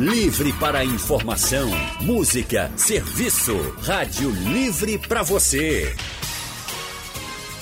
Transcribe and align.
Livre 0.00 0.52
para 0.54 0.82
informação, 0.82 1.68
música, 2.00 2.72
serviço. 2.74 3.54
Rádio 3.82 4.30
Livre 4.30 4.96
para 4.96 5.22
você. 5.22 5.94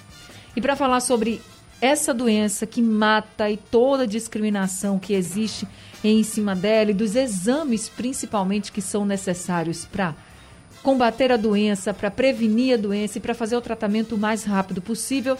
E 0.54 0.60
para 0.60 0.76
falar 0.76 1.00
sobre 1.00 1.42
essa 1.80 2.14
doença 2.14 2.68
que 2.68 2.80
mata 2.80 3.50
e 3.50 3.56
toda 3.56 4.04
a 4.04 4.06
discriminação 4.06 4.96
que 4.96 5.12
existe 5.12 5.66
em 6.04 6.22
cima 6.22 6.54
dela 6.54 6.92
e 6.92 6.94
dos 6.94 7.16
exames 7.16 7.88
principalmente 7.88 8.70
que 8.70 8.80
são 8.80 9.04
necessários 9.04 9.84
para 9.84 10.14
combater 10.84 11.32
a 11.32 11.36
doença, 11.36 11.92
para 11.92 12.12
prevenir 12.12 12.74
a 12.74 12.80
doença 12.80 13.18
e 13.18 13.20
para 13.20 13.34
fazer 13.34 13.56
o 13.56 13.60
tratamento 13.60 14.14
o 14.14 14.18
mais 14.18 14.44
rápido 14.44 14.80
possível, 14.80 15.36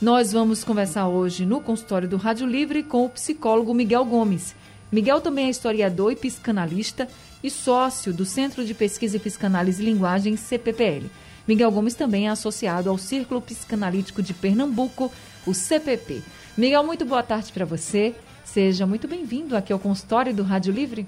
nós 0.00 0.32
vamos 0.32 0.64
conversar 0.64 1.08
hoje 1.08 1.44
no 1.44 1.60
consultório 1.60 2.08
do 2.08 2.16
Rádio 2.16 2.46
Livre 2.46 2.82
com 2.82 3.04
o 3.04 3.08
psicólogo 3.10 3.74
Miguel 3.74 4.04
Gomes. 4.06 4.54
Miguel 4.90 5.20
também 5.20 5.46
é 5.46 5.50
historiador 5.50 6.10
e 6.10 6.16
psicanalista 6.16 7.06
e 7.44 7.50
sócio 7.50 8.10
do 8.10 8.24
Centro 8.24 8.64
de 8.64 8.72
Pesquisa 8.72 9.18
e 9.18 9.20
Psicanálise 9.20 9.82
e 9.82 9.84
Linguagem, 9.84 10.36
CPPL. 10.36 11.06
Miguel 11.46 11.70
Gomes 11.70 11.94
também 11.94 12.28
é 12.28 12.30
associado 12.30 12.88
ao 12.88 12.96
Círculo 12.96 13.42
Psicanalítico 13.42 14.22
de 14.22 14.32
Pernambuco, 14.32 15.12
o 15.46 15.52
CPP. 15.52 16.22
Miguel, 16.56 16.82
muito 16.82 17.04
boa 17.04 17.22
tarde 17.22 17.52
para 17.52 17.66
você. 17.66 18.14
Seja 18.42 18.86
muito 18.86 19.06
bem-vindo 19.06 19.54
aqui 19.54 19.70
ao 19.70 19.78
consultório 19.78 20.34
do 20.34 20.42
Rádio 20.42 20.72
Livre. 20.72 21.06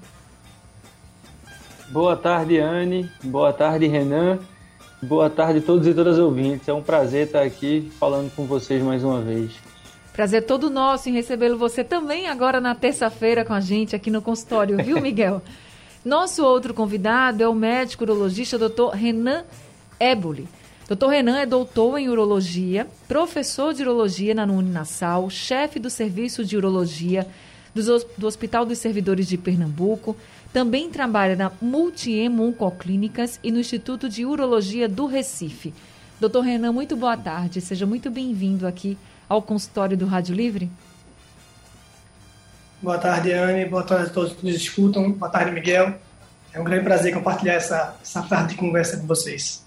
Boa 1.88 2.16
tarde, 2.16 2.58
Anne. 2.58 3.10
Boa 3.24 3.52
tarde, 3.54 3.86
Renan. 3.86 4.38
Boa 5.02 5.28
tarde 5.28 5.58
a 5.58 5.62
todos 5.62 5.84
e 5.88 5.92
todas 5.92 6.16
ouvintes. 6.16 6.68
É 6.68 6.72
um 6.72 6.80
prazer 6.80 7.26
estar 7.26 7.42
aqui 7.42 7.90
falando 7.98 8.32
com 8.36 8.46
vocês 8.46 8.80
mais 8.80 9.02
uma 9.02 9.20
vez. 9.20 9.50
Prazer 10.12 10.46
todo 10.46 10.70
nosso 10.70 11.08
em 11.08 11.12
recebê-lo 11.12 11.58
você 11.58 11.82
também 11.82 12.28
agora 12.28 12.60
na 12.60 12.72
terça-feira 12.72 13.44
com 13.44 13.52
a 13.52 13.60
gente 13.60 13.96
aqui 13.96 14.12
no 14.12 14.22
consultório, 14.22 14.76
viu, 14.76 15.00
Miguel? 15.02 15.42
Nosso 16.04 16.44
outro 16.44 16.72
convidado 16.72 17.42
é 17.42 17.48
o 17.48 17.54
médico 17.54 18.04
urologista 18.04 18.56
Dr. 18.56 18.90
Renan 18.94 19.42
Éboli. 19.98 20.46
Dr. 20.88 21.08
Renan 21.08 21.38
é 21.38 21.46
doutor 21.46 21.98
em 21.98 22.08
urologia, 22.08 22.86
professor 23.08 23.74
de 23.74 23.82
urologia 23.82 24.36
na 24.36 24.44
Uninasal, 24.44 25.28
chefe 25.28 25.80
do 25.80 25.90
serviço 25.90 26.44
de 26.44 26.56
urologia 26.56 27.26
do 27.74 28.26
Hospital 28.26 28.64
dos 28.64 28.78
Servidores 28.78 29.26
de 29.26 29.38
Pernambuco, 29.38 30.16
também 30.52 30.90
trabalha 30.90 31.34
na 31.34 31.50
Multiemo 31.60 32.46
Oncoclínicas 32.46 33.40
e 33.42 33.50
no 33.50 33.58
Instituto 33.58 34.08
de 34.08 34.26
Urologia 34.26 34.88
do 34.88 35.06
Recife. 35.06 35.72
Doutor 36.20 36.42
Renan, 36.42 36.72
muito 36.72 36.94
boa 36.94 37.16
tarde. 37.16 37.60
Seja 37.60 37.86
muito 37.86 38.10
bem-vindo 38.10 38.66
aqui 38.66 38.98
ao 39.28 39.40
consultório 39.40 39.96
do 39.96 40.04
Rádio 40.04 40.34
Livre. 40.34 40.70
Boa 42.82 42.98
tarde, 42.98 43.32
Anne. 43.32 43.64
Boa 43.64 43.82
tarde 43.82 44.06
a 44.06 44.10
todos 44.10 44.34
que 44.34 44.44
nos 44.44 44.54
escutam. 44.54 45.10
Boa 45.12 45.30
tarde, 45.30 45.52
Miguel. 45.52 45.94
É 46.52 46.60
um 46.60 46.64
grande 46.64 46.84
prazer 46.84 47.14
compartilhar 47.14 47.54
essa, 47.54 47.96
essa 48.02 48.22
tarde 48.22 48.50
de 48.50 48.56
conversa 48.56 48.98
com 48.98 49.06
vocês. 49.06 49.64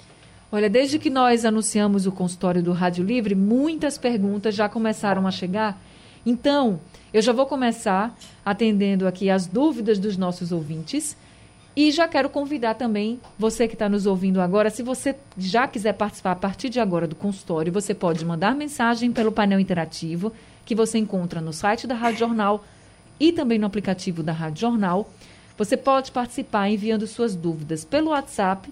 Olha, 0.51 0.69
desde 0.69 0.99
que 0.99 1.09
nós 1.09 1.43
anunciamos 1.43 2.05
o 2.05 2.11
consultório 2.11 2.61
do 2.61 2.71
Rádio 2.71 3.03
Livre, 3.03 3.33
muitas 3.33 3.97
perguntas 3.97 4.53
já 4.53 4.69
começaram 4.69 5.25
a 5.25 5.31
chegar. 5.31 5.81
Então, 6.25 6.79
eu 7.11 7.21
já 7.21 7.33
vou 7.33 7.47
começar 7.47 8.15
atendendo 8.45 9.07
aqui 9.07 9.29
as 9.29 9.47
dúvidas 9.47 9.97
dos 9.97 10.15
nossos 10.15 10.51
ouvintes. 10.51 11.17
E 11.75 11.91
já 11.91 12.07
quero 12.07 12.29
convidar 12.29 12.75
também 12.75 13.19
você 13.37 13.67
que 13.67 13.73
está 13.73 13.89
nos 13.89 14.05
ouvindo 14.05 14.39
agora, 14.39 14.69
se 14.69 14.81
você 14.81 15.15
já 15.37 15.67
quiser 15.67 15.93
participar 15.93 16.31
a 16.31 16.35
partir 16.35 16.69
de 16.69 16.79
agora 16.79 17.05
do 17.05 17.15
consultório, 17.15 17.73
você 17.73 17.93
pode 17.93 18.23
mandar 18.23 18.55
mensagem 18.55 19.11
pelo 19.11 19.31
painel 19.31 19.59
interativo 19.59 20.31
que 20.65 20.73
você 20.73 20.97
encontra 20.97 21.41
no 21.41 21.51
site 21.51 21.85
da 21.85 21.93
Rádio 21.93 22.19
Jornal 22.19 22.63
e 23.19 23.31
também 23.31 23.59
no 23.59 23.67
aplicativo 23.67 24.23
da 24.23 24.31
Rádio 24.31 24.61
Jornal. 24.61 25.09
Você 25.57 25.75
pode 25.75 26.11
participar 26.11 26.69
enviando 26.69 27.07
suas 27.07 27.35
dúvidas 27.35 27.83
pelo 27.83 28.11
WhatsApp. 28.11 28.71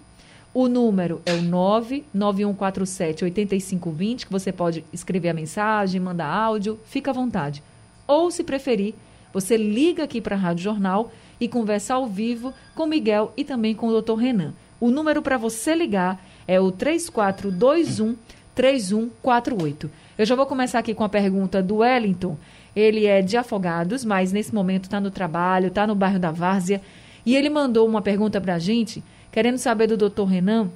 O 0.52 0.68
número 0.68 1.20
é 1.26 1.32
o 1.34 1.42
99147 1.42 3.24
8520, 3.24 4.26
que 4.26 4.32
você 4.32 4.52
pode 4.52 4.84
escrever 4.92 5.30
a 5.30 5.34
mensagem, 5.34 6.00
mandar 6.00 6.26
áudio, 6.26 6.78
fica 6.86 7.10
à 7.10 7.14
vontade. 7.14 7.62
Ou, 8.06 8.30
se 8.30 8.44
preferir, 8.44 8.94
você 9.34 9.56
liga 9.56 10.04
aqui 10.04 10.20
para 10.20 10.36
a 10.36 10.38
Rádio 10.38 10.62
Jornal 10.62 11.12
e 11.40 11.48
conversa 11.48 11.94
ao 11.94 12.06
vivo 12.06 12.54
com 12.74 12.86
Miguel 12.86 13.32
e 13.36 13.44
também 13.44 13.74
com 13.74 13.88
o 13.88 14.00
Dr. 14.00 14.14
Renan. 14.14 14.54
O 14.80 14.90
número 14.90 15.20
para 15.20 15.36
você 15.36 15.74
ligar 15.74 16.24
é 16.46 16.60
o 16.60 16.70
3421 16.70 18.16
3148. 18.54 19.90
Eu 20.16 20.24
já 20.24 20.36
vou 20.36 20.46
começar 20.46 20.78
aqui 20.78 20.94
com 20.94 21.02
a 21.02 21.08
pergunta 21.08 21.60
do 21.60 21.78
Wellington. 21.78 22.36
Ele 22.74 23.06
é 23.06 23.20
de 23.20 23.36
Afogados, 23.36 24.04
mas 24.04 24.30
nesse 24.30 24.54
momento 24.54 24.84
está 24.84 25.00
no 25.00 25.10
trabalho, 25.10 25.66
está 25.66 25.86
no 25.86 25.94
bairro 25.96 26.20
da 26.20 26.30
Várzea. 26.30 26.80
E 27.26 27.34
ele 27.34 27.50
mandou 27.50 27.88
uma 27.88 28.00
pergunta 28.00 28.40
para 28.40 28.54
a 28.54 28.58
gente, 28.58 29.02
querendo 29.32 29.58
saber 29.58 29.88
do 29.88 29.96
doutor 29.96 30.26
Renan 30.26 30.70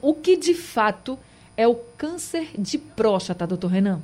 o 0.00 0.14
que 0.14 0.36
de 0.36 0.54
fato 0.54 1.18
é 1.56 1.66
o 1.66 1.76
câncer 1.96 2.50
de 2.58 2.76
próstata, 2.78 3.46
doutor 3.46 3.68
Renan. 3.68 4.00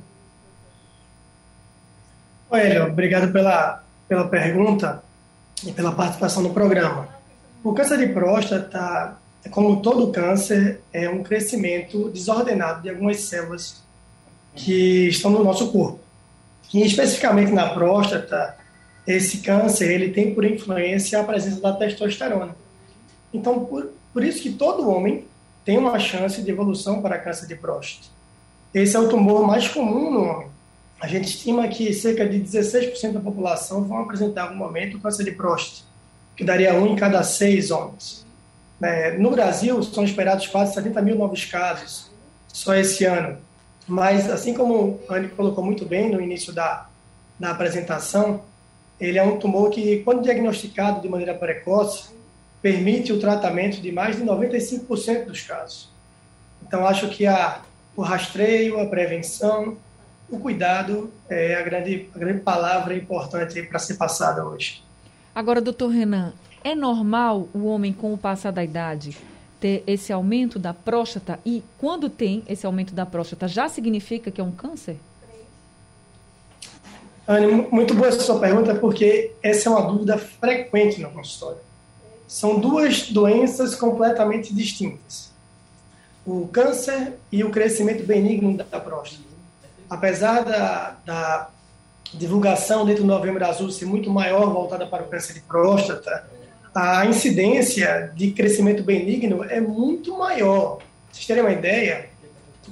Oi, 2.51 2.79
obrigado 2.79 3.31
pela, 3.31 3.83
pela 4.07 4.27
pergunta 4.27 5.03
e 5.63 5.71
pela 5.71 5.91
participação 5.91 6.41
no 6.41 6.51
programa. 6.51 7.07
O 7.63 7.73
câncer 7.73 7.99
de 7.99 8.07
próstata, 8.07 9.15
como 9.51 9.83
todo 9.83 10.11
câncer, 10.11 10.81
é 10.91 11.07
um 11.07 11.21
crescimento 11.21 12.09
desordenado 12.09 12.81
de 12.81 12.89
algumas 12.89 13.19
células 13.21 13.83
que 14.55 15.09
estão 15.09 15.29
no 15.29 15.43
nosso 15.43 15.71
corpo. 15.71 15.99
E 16.73 16.81
especificamente 16.81 17.51
na 17.51 17.69
próstata, 17.69 18.57
esse 19.05 19.41
câncer 19.41 19.91
ele 19.91 20.09
tem 20.09 20.33
por 20.33 20.43
influência 20.43 21.19
a 21.19 21.23
presença 21.23 21.61
da 21.61 21.73
testosterona. 21.73 22.55
Então, 23.31 23.63
por, 23.63 23.91
por 24.11 24.23
isso 24.23 24.41
que 24.41 24.53
todo 24.53 24.89
homem 24.89 25.23
tem 25.63 25.77
uma 25.77 25.99
chance 25.99 26.41
de 26.41 26.49
evolução 26.49 26.99
para 26.99 27.19
câncer 27.19 27.45
de 27.45 27.53
próstata. 27.53 28.07
Esse 28.73 28.95
é 28.95 28.99
o 28.99 29.07
tumor 29.07 29.45
mais 29.45 29.67
comum 29.67 30.09
no 30.09 30.23
homem. 30.23 30.58
A 30.99 31.07
gente 31.07 31.29
estima 31.29 31.67
que 31.67 31.93
cerca 31.93 32.27
de 32.27 32.39
16% 32.39 33.13
da 33.13 33.19
população 33.19 33.83
vão 33.83 33.99
apresentar 33.99 34.43
algum 34.43 34.55
momento 34.55 34.99
câncer 34.99 35.23
de 35.23 35.31
próstata, 35.31 35.87
que 36.35 36.43
daria 36.43 36.73
um 36.73 36.87
em 36.87 36.95
cada 36.95 37.23
seis 37.23 37.71
homens. 37.71 38.25
É, 38.81 39.17
no 39.17 39.31
Brasil, 39.31 39.81
são 39.83 40.03
esperados 40.03 40.47
quase 40.47 40.73
70 40.73 41.01
mil 41.01 41.15
novos 41.15 41.45
casos 41.45 42.09
só 42.47 42.73
esse 42.75 43.05
ano. 43.05 43.37
Mas, 43.87 44.29
assim 44.29 44.53
como 44.53 44.99
a 45.09 45.15
Anne 45.15 45.29
colocou 45.29 45.63
muito 45.63 45.85
bem 45.85 46.11
no 46.11 46.21
início 46.21 46.53
da, 46.53 46.87
da 47.39 47.51
apresentação, 47.51 48.41
ele 48.99 49.17
é 49.17 49.23
um 49.23 49.39
tumor 49.39 49.69
que, 49.69 50.03
quando 50.03 50.21
diagnosticado 50.21 51.01
de 51.01 51.09
maneira 51.09 51.33
precoce, 51.33 52.09
permite 52.61 53.13
o 53.13 53.19
tratamento 53.19 53.81
de 53.81 53.91
mais 53.91 54.17
de 54.17 54.23
95% 54.23 55.25
dos 55.25 55.41
casos. 55.41 55.89
Então, 56.61 56.85
acho 56.85 57.07
que 57.09 57.25
a, 57.25 57.61
o 57.95 58.01
rastreio, 58.01 58.79
a 58.79 58.85
prevenção, 58.85 59.77
o 60.31 60.39
cuidado 60.39 61.11
é 61.29 61.55
a 61.55 61.61
grande, 61.61 62.09
a 62.13 62.19
grande 62.19 62.39
palavra 62.41 62.95
importante 62.95 63.61
para 63.63 63.79
ser 63.79 63.95
passada 63.95 64.45
hoje. 64.45 64.83
Agora, 65.33 65.61
doutor 65.61 65.89
Renan, 65.89 66.33
é 66.63 66.75
normal 66.75 67.47
o 67.53 67.65
homem, 67.65 67.93
com 67.93 68.13
o 68.13 68.17
passar 68.17 68.51
da 68.51 68.63
idade, 68.63 69.17
ter 69.59 69.83
esse 69.85 70.11
aumento 70.11 70.57
da 70.57 70.73
próstata 70.73 71.39
e 71.45 71.63
quando 71.77 72.09
tem 72.09 72.43
esse 72.47 72.65
aumento 72.65 72.93
da 72.93 73.05
próstata, 73.05 73.47
já 73.47 73.67
significa 73.67 74.31
que 74.31 74.39
é 74.39 74.43
um 74.43 74.51
câncer? 74.51 74.97
Anne, 77.27 77.67
muito 77.71 77.93
boa 77.93 78.07
essa 78.07 78.21
sua 78.21 78.39
pergunta, 78.39 78.73
porque 78.75 79.33
essa 79.43 79.69
é 79.69 79.71
uma 79.71 79.83
dúvida 79.83 80.17
frequente 80.17 80.99
no 80.99 81.11
consultório. 81.11 81.59
São 82.27 82.59
duas 82.59 83.11
doenças 83.11 83.75
completamente 83.75 84.53
distintas. 84.53 85.31
O 86.25 86.47
câncer 86.47 87.13
e 87.31 87.43
o 87.43 87.51
crescimento 87.51 88.03
benigno 88.03 88.57
da 88.57 88.79
próstata. 88.79 89.28
Apesar 89.89 90.43
da, 90.43 90.95
da 91.05 91.49
divulgação 92.13 92.85
dentro 92.85 93.03
do 93.03 93.07
Novembro 93.07 93.45
Azul 93.45 93.71
ser 93.71 93.85
muito 93.85 94.09
maior 94.09 94.51
voltada 94.51 94.85
para 94.85 95.03
o 95.03 95.07
câncer 95.07 95.33
de 95.33 95.41
próstata, 95.41 96.27
a 96.73 97.05
incidência 97.05 98.11
de 98.15 98.31
crescimento 98.31 98.83
benigno 98.83 99.43
é 99.43 99.59
muito 99.59 100.17
maior. 100.17 100.79
Vocês 101.11 101.25
terem 101.25 101.43
uma 101.43 101.51
ideia, 101.51 102.09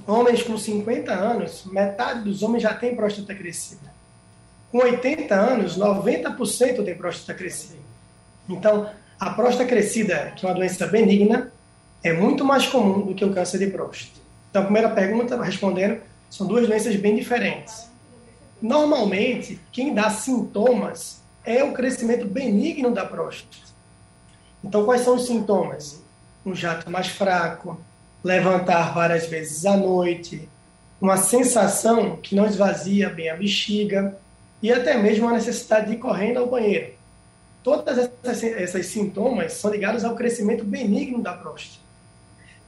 homens 0.06 0.44
com 0.44 0.58
50 0.58 1.12
anos, 1.12 1.66
metade 1.66 2.22
dos 2.22 2.44
homens 2.44 2.64
já 2.64 2.74
tem 2.74 2.96
próstata 2.96 3.34
crescida. 3.34 3.92
Com 4.72 4.80
80 4.80 5.34
anos, 5.34 5.78
90% 5.78 6.84
tem 6.84 6.96
próstata 6.96 7.34
crescida. 7.34 7.80
Então, 8.48 8.90
a 9.20 9.32
próstata 9.32 9.68
crescida, 9.68 10.34
que 10.36 10.46
é 10.46 10.50
uma 10.50 10.56
doença 10.56 10.86
benigna, 10.86 11.52
é 12.04 12.14
muito 12.14 12.46
mais 12.46 12.68
comum 12.68 13.02
do 13.02 13.16
que 13.16 13.26
o 13.26 13.34
câncer 13.34 13.58
de 13.58 13.68
próstata. 13.68 14.20
Então, 14.50 14.62
a 14.62 14.66
primeira 14.66 14.90
pergunta, 14.90 15.42
respondendo, 15.42 16.00
são 16.30 16.48
duas 16.48 16.68
doenças 16.68 16.96
bem 16.96 17.16
diferentes. 17.16 17.88
Normalmente, 18.62 19.60
quem 19.72 19.94
dá 19.94 20.10
sintomas 20.10 21.22
é 21.46 21.64
o 21.64 21.74
crescimento 21.74 22.26
benigno 22.26 22.92
da 22.92 23.06
próstata. 23.06 23.68
Então, 24.64 24.84
quais 24.86 25.02
são 25.02 25.16
os 25.16 25.26
sintomas? 25.28 26.02
Um 26.46 26.56
jato 26.56 26.90
mais 26.90 27.08
fraco, 27.08 27.80
levantar 28.24 28.94
várias 28.94 29.28
vezes 29.28 29.66
à 29.66 29.78
noite, 29.78 30.50
uma 31.00 31.18
sensação 31.18 32.18
que 32.18 32.36
não 32.36 32.46
esvazia 32.46 33.10
bem 33.10 33.30
a 33.30 33.36
bexiga 33.36 34.18
e 34.62 34.72
até 34.72 34.98
mesmo 34.98 35.30
a 35.30 35.34
necessidade 35.34 35.88
de 35.88 35.94
ir 35.94 36.00
correndo 36.00 36.40
ao 36.40 36.48
banheiro. 36.48 36.94
Todas 37.64 37.98
essas, 37.98 38.44
essas 38.44 38.86
sintomas 38.88 39.54
são 39.54 39.72
ligados 39.72 40.04
ao 40.04 40.16
crescimento 40.16 40.64
benigno 40.64 41.22
da 41.22 41.34
próstata. 41.34 41.86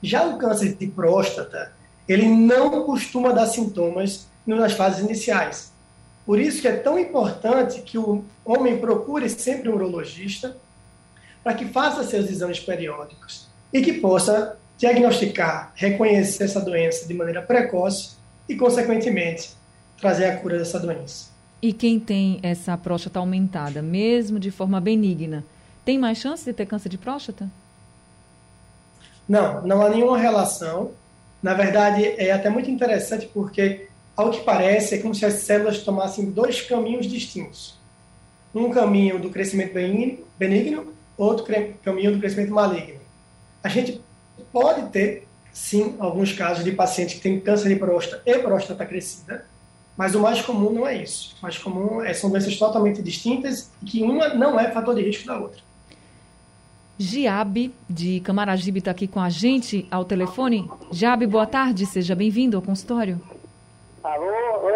Já 0.01 0.25
o 0.25 0.38
câncer 0.38 0.75
de 0.75 0.88
próstata, 0.88 1.73
ele 2.09 2.27
não 2.27 2.83
costuma 2.83 3.31
dar 3.31 3.45
sintomas 3.45 4.27
nas 4.45 4.73
fases 4.73 5.06
iniciais. 5.06 5.71
Por 6.25 6.39
isso 6.39 6.61
que 6.61 6.67
é 6.67 6.75
tão 6.75 6.97
importante 6.97 7.81
que 7.81 7.97
o 7.97 8.23
homem 8.44 8.79
procure 8.79 9.29
sempre 9.29 9.69
um 9.69 9.75
urologista 9.75 10.57
para 11.44 11.53
que 11.53 11.65
faça 11.65 12.03
seus 12.03 12.29
exames 12.29 12.59
periódicos 12.59 13.47
e 13.71 13.81
que 13.81 13.94
possa 13.94 14.57
diagnosticar, 14.77 15.71
reconhecer 15.75 16.45
essa 16.45 16.59
doença 16.59 17.07
de 17.07 17.13
maneira 17.13 17.41
precoce 17.41 18.12
e, 18.47 18.55
consequentemente, 18.55 19.51
trazer 20.00 20.25
a 20.25 20.38
cura 20.38 20.57
dessa 20.57 20.79
doença. 20.79 21.29
E 21.62 21.73
quem 21.73 22.00
tem 22.00 22.39
essa 22.41 22.77
próstata 22.77 23.19
aumentada, 23.19 23.81
mesmo 23.81 24.39
de 24.39 24.50
forma 24.50 24.79
benigna, 24.79 25.44
tem 25.83 26.00
mais 26.00 26.17
chance 26.17 26.45
de 26.45 26.53
ter 26.53 26.65
câncer 26.65 26.89
de 26.89 26.97
próstata? 26.97 27.50
Não, 29.27 29.62
não 29.65 29.81
há 29.81 29.89
nenhuma 29.89 30.17
relação. 30.17 30.91
Na 31.41 31.53
verdade, 31.53 32.06
é 32.18 32.31
até 32.31 32.50
muito 32.50 32.69
interessante 32.69 33.30
porque, 33.33 33.88
ao 34.15 34.31
que 34.31 34.44
parece, 34.44 34.95
é 34.95 34.97
como 34.97 35.15
se 35.15 35.25
as 35.25 35.33
células 35.33 35.80
tomassem 35.80 36.30
dois 36.31 36.62
caminhos 36.62 37.07
distintos. 37.07 37.77
Um 38.53 38.69
caminho 38.69 39.19
do 39.19 39.30
crescimento 39.30 39.74
benigno, 40.38 40.94
outro 41.18 41.45
caminho 41.83 42.13
do 42.13 42.19
crescimento 42.19 42.51
maligno. 42.51 43.00
A 43.63 43.69
gente 43.69 44.01
pode 44.51 44.89
ter, 44.89 45.27
sim, 45.53 45.95
alguns 46.00 46.33
casos 46.33 46.63
de 46.63 46.71
pacientes 46.71 47.15
que 47.15 47.21
têm 47.21 47.39
câncer 47.39 47.69
de 47.69 47.75
próstata 47.75 48.21
e 48.25 48.39
próstata 48.39 48.86
crescida, 48.86 49.45
mas 49.95 50.15
o 50.15 50.19
mais 50.19 50.41
comum 50.41 50.71
não 50.71 50.88
é 50.88 51.01
isso. 51.01 51.36
O 51.39 51.44
mais 51.44 51.57
comum 51.57 52.01
é, 52.01 52.13
são 52.13 52.30
doenças 52.30 52.57
totalmente 52.57 53.01
distintas 53.01 53.69
e 53.81 53.86
que 53.86 54.01
uma 54.01 54.30
não 54.30 54.59
é 54.59 54.71
fator 54.71 54.95
de 54.95 55.01
risco 55.01 55.25
da 55.27 55.38
outra. 55.38 55.62
Giabe, 57.01 57.74
de 57.90 58.19
Camaragibe, 58.19 58.80
está 58.80 58.92
aqui 58.92 59.07
com 59.07 59.22
a 59.22 59.30
gente 59.30 59.88
ao 59.90 60.04
telefone. 60.04 60.69
Giabe, 60.92 61.25
boa 61.25 61.48
tarde, 61.48 61.86
seja 61.86 62.13
bem-vindo 62.13 62.57
ao 62.57 62.62
consultório. 62.62 63.22
Alô, 64.04 64.28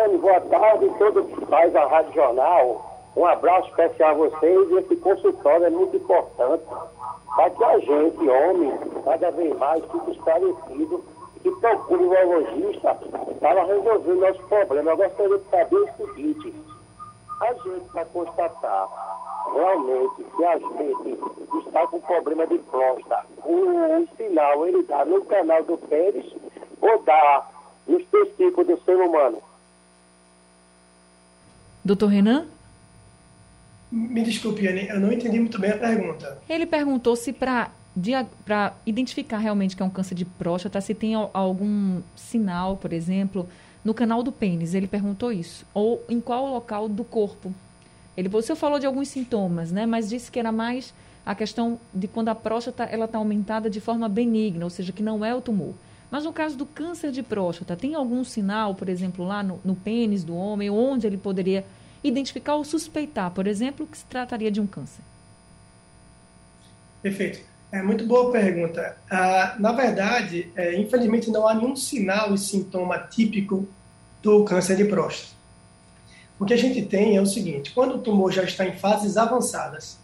Anne, 0.05 0.17
boa 0.19 0.39
tarde, 0.39 0.89
todos 0.97 1.25
faz 1.49 1.73
da 1.73 1.85
Rádio 1.85 2.13
Jornal. 2.13 3.11
Um 3.17 3.25
abraço 3.25 3.67
especial 3.71 4.11
a 4.11 4.13
vocês 4.13 4.71
e 4.71 4.75
esse 4.75 4.95
consultório 4.95 5.65
é 5.65 5.69
muito 5.69 5.97
importante 5.97 6.63
para 7.35 7.49
que 7.49 7.63
a 7.65 7.79
gente, 7.79 8.29
homem, 8.29 8.71
cada 9.03 9.29
vez 9.31 9.57
mais 9.57 9.83
fique 9.91 10.11
esclarecido 10.11 11.03
e 11.43 11.51
procure 11.51 12.03
um 12.03 12.07
urologista 12.07 12.97
para 13.41 13.65
resolver 13.65 14.11
o 14.11 14.21
nosso 14.21 14.41
problema. 14.43 14.91
Eu 14.91 14.97
gostaria 14.97 15.37
de 15.39 15.49
saber 15.49 15.75
o 15.75 15.89
seguinte, 15.97 16.53
a 17.41 17.53
gente 17.53 17.93
vai 17.93 18.05
constatar 18.05 18.87
realmente 19.53 20.23
que 20.35 20.45
a 20.45 20.57
gente 20.57 21.67
está 21.67 21.87
com 21.87 21.99
problema 22.01 22.47
de 22.47 22.57
próstata, 22.59 23.25
o, 23.43 24.01
o 24.01 24.07
sinal 24.17 24.67
ele 24.67 24.83
dá 24.83 25.05
no 25.05 25.23
canal 25.25 25.63
do 25.63 25.77
pênis 25.77 26.25
ou 26.81 27.01
dá 27.03 27.47
nos 27.87 28.03
testículos 28.05 28.67
do 28.67 28.83
ser 28.83 28.95
humano? 28.95 29.41
Doutor 31.83 32.07
Renan? 32.07 32.47
Me 33.91 34.23
desculpe, 34.23 34.67
Anne, 34.67 34.87
eu 34.87 34.99
não 34.99 35.11
entendi 35.11 35.39
muito 35.39 35.59
bem 35.59 35.71
a 35.71 35.77
pergunta. 35.77 36.41
Ele 36.49 36.65
perguntou 36.65 37.15
se 37.15 37.31
para 37.31 37.69
identificar 38.85 39.37
realmente 39.37 39.75
que 39.75 39.83
é 39.83 39.85
um 39.85 39.89
câncer 39.89 40.15
de 40.15 40.25
próstata, 40.25 40.81
se 40.81 40.95
tem 40.95 41.13
algum 41.13 42.01
sinal, 42.15 42.77
por 42.77 42.91
exemplo, 42.91 43.47
no 43.85 43.93
canal 43.93 44.23
do 44.23 44.31
pênis. 44.31 44.73
Ele 44.73 44.87
perguntou 44.87 45.31
isso. 45.31 45.63
Ou 45.75 46.03
em 46.09 46.19
qual 46.19 46.47
local 46.47 46.89
do 46.89 47.03
corpo. 47.03 47.53
Ele, 48.15 48.29
falou 48.55 48.79
de 48.79 48.85
alguns 48.85 49.07
sintomas, 49.07 49.71
né? 49.71 49.85
Mas 49.85 50.09
disse 50.09 50.31
que 50.31 50.39
era 50.39 50.51
mais 50.51 50.93
a 51.25 51.33
questão 51.33 51.79
de 51.93 52.07
quando 52.07 52.29
a 52.29 52.35
próstata 52.35 52.83
ela 52.83 53.05
está 53.05 53.17
aumentada 53.17 53.69
de 53.69 53.79
forma 53.79 54.07
benigna, 54.09 54.65
ou 54.65 54.69
seja, 54.69 54.91
que 54.91 55.01
não 55.01 55.23
é 55.23 55.33
o 55.33 55.41
tumor. 55.41 55.73
Mas 56.11 56.25
no 56.25 56.33
caso 56.33 56.55
do 56.55 56.65
câncer 56.65 57.11
de 57.11 57.23
próstata, 57.23 57.75
tem 57.75 57.95
algum 57.95 58.23
sinal, 58.23 58.75
por 58.75 58.87
exemplo, 58.87 59.25
lá 59.25 59.41
no, 59.41 59.59
no 59.65 59.75
pênis 59.75 60.23
do 60.23 60.35
homem, 60.35 60.69
onde 60.69 61.07
ele 61.07 61.17
poderia 61.17 61.65
identificar 62.03 62.55
ou 62.55 62.63
suspeitar, 62.63 63.31
por 63.31 63.47
exemplo, 63.47 63.87
que 63.87 63.97
se 63.97 64.05
trataria 64.05 64.51
de 64.51 64.61
um 64.61 64.67
câncer? 64.67 65.01
Perfeito. 67.01 67.39
É 67.71 67.81
muito 67.81 68.05
boa 68.05 68.31
pergunta. 68.31 68.95
Ah, 69.09 69.55
na 69.57 69.71
verdade, 69.71 70.51
é, 70.55 70.79
infelizmente 70.79 71.31
não 71.31 71.47
há 71.47 71.55
nenhum 71.55 71.75
sinal 71.75 72.31
e 72.35 72.37
sintoma 72.37 72.99
típico 72.99 73.67
do 74.21 74.43
câncer 74.43 74.75
de 74.75 74.85
próstata. 74.85 75.32
O 76.39 76.45
que 76.45 76.53
a 76.53 76.57
gente 76.57 76.81
tem 76.81 77.15
é 77.15 77.21
o 77.21 77.25
seguinte: 77.25 77.71
quando 77.73 77.95
o 77.95 77.99
tumor 77.99 78.31
já 78.31 78.43
está 78.43 78.65
em 78.65 78.73
fases 78.73 79.17
avançadas, 79.17 79.97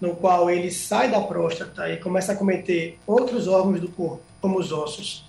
no 0.00 0.14
qual 0.14 0.50
ele 0.50 0.70
sai 0.70 1.10
da 1.10 1.20
próstata 1.20 1.88
e 1.90 1.98
começa 1.98 2.32
a 2.32 2.36
cometer 2.36 2.98
outros 3.06 3.46
órgãos 3.46 3.80
do 3.80 3.88
corpo, 3.88 4.22
como 4.40 4.58
os 4.58 4.72
ossos, 4.72 5.26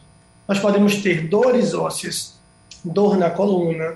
nós 0.47 0.59
podemos 0.59 0.95
ter 0.97 1.27
dores 1.27 1.73
ósseas, 1.73 2.39
dor 2.83 3.17
na 3.17 3.29
coluna, 3.29 3.95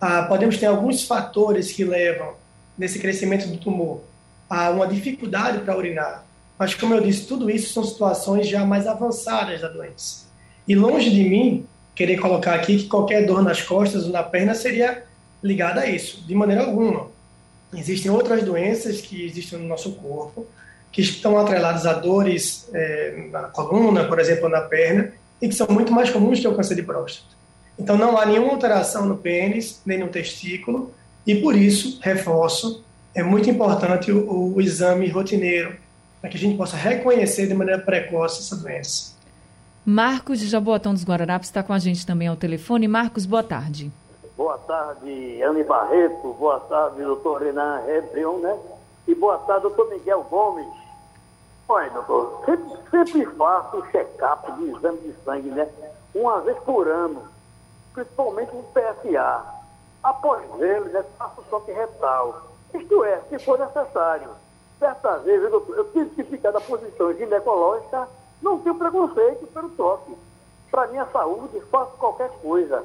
ah, 0.00 0.22
podemos 0.24 0.58
ter 0.58 0.66
alguns 0.66 1.04
fatores 1.04 1.72
que 1.72 1.84
levam, 1.84 2.34
nesse 2.76 2.98
crescimento 2.98 3.48
do 3.48 3.56
tumor, 3.56 4.02
a 4.48 4.70
uma 4.70 4.86
dificuldade 4.86 5.60
para 5.60 5.76
urinar. 5.76 6.24
Mas, 6.58 6.74
como 6.74 6.94
eu 6.94 7.00
disse, 7.00 7.26
tudo 7.26 7.50
isso 7.50 7.72
são 7.72 7.84
situações 7.84 8.48
já 8.48 8.64
mais 8.64 8.86
avançadas 8.86 9.60
da 9.60 9.68
doença. 9.68 10.26
E 10.66 10.74
longe 10.74 11.10
de 11.10 11.22
mim 11.22 11.66
querer 11.94 12.18
colocar 12.18 12.54
aqui 12.54 12.78
que 12.78 12.88
qualquer 12.88 13.26
dor 13.26 13.42
nas 13.42 13.62
costas 13.62 14.04
ou 14.04 14.10
na 14.10 14.22
perna 14.22 14.54
seria 14.54 15.04
ligada 15.42 15.82
a 15.82 15.86
isso, 15.86 16.24
de 16.26 16.34
maneira 16.34 16.64
alguma. 16.64 17.08
Existem 17.74 18.10
outras 18.10 18.42
doenças 18.42 19.00
que 19.00 19.24
existem 19.24 19.58
no 19.58 19.66
nosso 19.66 19.92
corpo, 19.92 20.46
que 20.92 21.00
estão 21.02 21.38
atreladas 21.38 21.84
a 21.84 21.92
dores 21.92 22.68
é, 22.72 23.28
na 23.30 23.42
coluna, 23.44 24.04
por 24.04 24.18
exemplo, 24.18 24.48
na 24.48 24.62
perna, 24.62 25.12
e 25.40 25.48
que 25.48 25.54
são 25.54 25.66
muito 25.68 25.92
mais 25.92 26.10
comuns 26.10 26.40
que 26.40 26.48
o 26.48 26.54
câncer 26.54 26.74
de 26.74 26.82
próstata. 26.82 27.34
Então 27.78 27.98
não 27.98 28.16
há 28.16 28.24
nenhuma 28.24 28.52
alteração 28.52 29.04
no 29.04 29.16
pênis, 29.18 29.82
nem 29.84 29.98
no 29.98 30.08
testículo, 30.08 30.94
e 31.26 31.34
por 31.34 31.54
isso, 31.54 31.98
reforço, 32.00 32.84
é 33.14 33.22
muito 33.22 33.50
importante 33.50 34.10
o, 34.10 34.54
o 34.54 34.60
exame 34.60 35.08
rotineiro, 35.08 35.76
para 36.20 36.30
que 36.30 36.36
a 36.36 36.40
gente 36.40 36.56
possa 36.56 36.76
reconhecer 36.76 37.46
de 37.46 37.54
maneira 37.54 37.80
precoce 37.80 38.40
essa 38.40 38.56
doença. 38.56 39.14
Marcos 39.84 40.40
de 40.40 40.48
Jaboatão 40.48 40.92
dos 40.92 41.04
Guararapes 41.04 41.48
está 41.48 41.62
com 41.62 41.72
a 41.72 41.78
gente 41.78 42.04
também 42.04 42.26
ao 42.26 42.36
telefone. 42.36 42.88
Marcos, 42.88 43.24
boa 43.26 43.42
tarde. 43.42 43.92
Boa 44.36 44.58
tarde, 44.58 45.42
Anne 45.42 45.64
Barreto. 45.64 46.34
Boa 46.34 46.60
tarde, 46.60 47.02
doutor 47.02 47.40
Renan 47.40 47.78
Rebrion, 47.86 48.38
né? 48.38 48.58
E 49.08 49.14
boa 49.14 49.38
tarde, 49.38 49.62
doutor 49.62 49.88
Miguel 49.88 50.26
Gomes. 50.30 50.68
Olha, 51.68 51.88
doutor, 51.90 52.44
sempre, 52.44 52.78
sempre 52.90 53.26
faço 53.34 53.82
check-up 53.90 54.52
de 54.52 54.70
exame 54.70 54.98
de 54.98 55.14
sangue, 55.24 55.48
né? 55.48 55.68
Uma 56.14 56.40
vez 56.40 56.58
por 56.58 56.86
ano 56.86 57.22
principalmente 57.96 58.54
no 58.54 58.62
PSA. 58.64 59.44
Após 60.02 60.42
ele, 60.60 60.90
né, 60.90 61.02
faço 61.16 61.42
choque 61.48 61.72
retal. 61.72 62.42
Isto 62.74 63.04
é, 63.04 63.20
se 63.30 63.38
for 63.38 63.58
necessário. 63.58 64.28
Certa 64.78 65.16
vez, 65.16 65.42
eu, 65.42 65.64
eu 65.74 65.84
tive 65.92 66.10
que 66.10 66.24
ficar 66.24 66.52
na 66.52 66.60
posição 66.60 67.12
ginecológica, 67.14 68.06
não 68.42 68.58
tenho 68.58 68.74
preconceito 68.74 69.46
pelo 69.46 69.70
toque. 69.70 70.14
Para 70.70 70.88
minha 70.88 71.06
saúde, 71.06 71.58
faço 71.70 71.92
qualquer 71.92 72.28
coisa. 72.42 72.84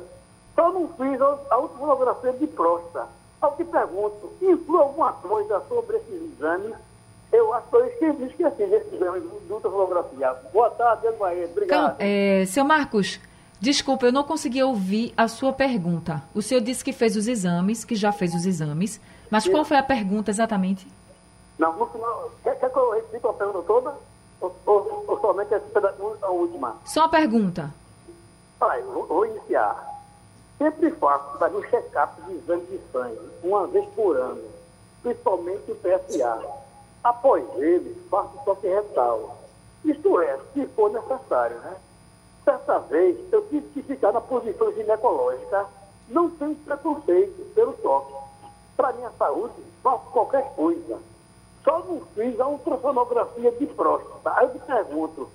Só 0.56 0.72
não 0.72 0.88
fiz 0.90 1.22
a 1.22 1.58
ultrassonografia 1.58 2.34
de 2.34 2.48
próstata. 2.48 3.08
Ao 3.42 3.54
que 3.54 3.64
pergunto, 3.64 4.32
influi 4.42 4.80
alguma 4.80 5.14
coisa 5.14 5.62
sobre 5.68 5.98
esses 5.98 6.34
exames? 6.34 6.76
Eu 7.32 7.54
acho 7.54 7.68
que 7.70 7.76
eu 7.76 7.86
esqueci, 7.86 8.24
esqueci 8.24 8.66
desse 8.66 8.96
exame 8.96 9.22
de 9.22 9.54
ultrassonografia. 9.54 10.36
Boa 10.54 10.70
tarde, 10.72 11.08
Eduardo. 11.08 11.44
Obrigado. 11.46 11.94
Então, 11.94 11.96
é, 12.00 12.46
seu 12.46 12.64
Marcos, 12.64 13.20
Desculpa, 13.62 14.08
eu 14.08 14.12
não 14.12 14.24
consegui 14.24 14.64
ouvir 14.64 15.14
a 15.16 15.28
sua 15.28 15.54
pergunta. 15.54 16.24
O 16.34 16.42
senhor 16.42 16.62
disse 16.62 16.84
que 16.84 16.92
fez 16.92 17.16
os 17.16 17.28
exames, 17.28 17.86
que 17.86 17.94
já 17.94 18.12
fez 18.12 18.34
os 18.34 18.44
exames, 18.48 19.00
mas 19.30 19.48
qual 19.48 19.64
foi 19.64 19.78
a 19.78 19.84
pergunta 19.84 20.32
exatamente? 20.32 20.88
Não, 21.60 21.72
no 21.78 21.86
final, 21.86 22.32
quer, 22.44 22.58
quer 22.58 22.72
que 22.72 22.80
eu 22.80 22.92
repita 22.92 23.30
a 23.30 23.34
pergunta 23.34 23.62
toda? 23.68 23.94
Ou, 24.42 24.56
ou, 24.66 25.06
ou 25.08 25.22
somente 25.22 25.54
a 25.54 26.28
última? 26.32 26.76
Só 26.86 27.04
a 27.04 27.10
pergunta. 27.10 27.72
Vai, 28.60 28.82
vou, 28.82 29.06
vou 29.06 29.28
iniciar. 29.28 29.91
Sempre 30.62 30.92
faço 30.92 31.40
para 31.40 31.58
um 31.58 31.64
check-up 31.64 32.22
de 32.22 32.36
exame 32.36 32.64
de 32.68 32.80
sangue, 32.92 33.32
uma 33.42 33.66
vez 33.66 33.84
por 33.96 34.16
ano, 34.16 34.44
principalmente 35.02 35.72
o 35.72 35.76
PSA. 35.76 36.40
Após 37.04 37.44
ele, 37.56 38.00
faço 38.12 38.30
toque 38.46 38.68
retal. 38.68 39.38
Isto 39.84 40.22
é, 40.22 40.38
se 40.54 40.68
for 40.68 40.92
necessário, 40.92 41.58
né? 41.62 41.78
Certa 42.46 42.78
vez, 42.78 43.18
eu 43.34 43.42
tive 43.48 43.70
que 43.70 43.82
ficar 43.82 44.12
na 44.12 44.22
posição 44.22 44.72
ginecológica. 44.74 45.66
Não 46.08 46.30
tenho 46.30 46.54
preconceito 46.54 47.56
pelo 47.56 47.74
toque. 47.74 48.14
Para 48.78 48.94
minha 48.94 49.10
saúde, 49.18 49.56
faço 49.82 50.06
qualquer 50.12 50.54
coisa. 50.54 51.00
Só 51.64 51.80
não 51.80 52.02
fiz 52.14 52.40
a 52.40 52.48
ultrassonografia 52.48 53.52
de 53.52 53.66
próstata. 53.66 54.32
Aí 54.38 54.46
eu 54.46 54.54
te 54.54 54.60
pergunto, 54.60 55.28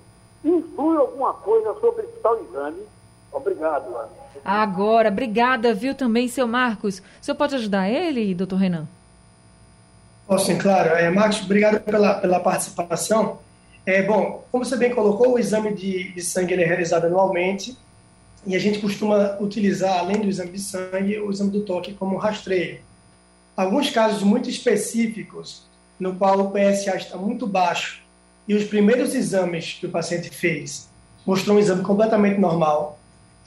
influi 0.45 0.95
alguma 0.95 1.33
coisa 1.33 1.73
sobre 1.81 2.07
tal 2.23 2.41
exame? 2.41 2.87
Obrigado, 3.31 3.87
Ana. 3.95 4.09
Agora, 4.43 5.09
obrigada, 5.09 5.73
viu 5.73 5.93
também, 5.93 6.27
seu 6.27 6.47
Marcos. 6.47 6.99
O 6.99 7.03
senhor 7.25 7.35
pode 7.35 7.55
ajudar 7.55 7.89
ele, 7.89 8.33
doutor 8.33 8.57
Renan? 8.57 8.87
Posso, 10.25 10.45
sim, 10.45 10.57
claro. 10.57 10.89
É, 10.89 11.09
Marcos, 11.09 11.41
obrigado 11.41 11.81
pela, 11.81 12.15
pela 12.15 12.39
participação. 12.39 13.39
É, 13.85 14.01
bom, 14.03 14.45
como 14.51 14.65
você 14.65 14.75
bem 14.75 14.93
colocou, 14.93 15.33
o 15.33 15.39
exame 15.39 15.73
de, 15.73 16.11
de 16.11 16.21
sangue 16.21 16.53
é 16.53 16.65
realizado 16.65 17.05
anualmente 17.05 17.77
e 18.45 18.55
a 18.55 18.59
gente 18.59 18.79
costuma 18.79 19.37
utilizar, 19.39 19.99
além 19.99 20.19
do 20.19 20.27
exame 20.27 20.51
de 20.51 20.59
sangue, 20.59 21.19
o 21.19 21.31
exame 21.31 21.51
do 21.51 21.61
toque 21.61 21.93
como 21.93 22.17
rastreio. 22.17 22.79
Alguns 23.55 23.89
casos 23.89 24.23
muito 24.23 24.49
específicos, 24.49 25.63
no 25.99 26.15
qual 26.15 26.39
o 26.39 26.51
PSA 26.51 26.95
está 26.95 27.17
muito 27.17 27.47
baixo 27.47 28.01
e 28.47 28.53
os 28.53 28.63
primeiros 28.65 29.15
exames 29.15 29.73
que 29.79 29.85
o 29.85 29.89
paciente 29.89 30.29
fez 30.29 30.87
mostrou 31.25 31.57
um 31.57 31.59
exame 31.59 31.83
completamente 31.83 32.39
normal, 32.39 32.96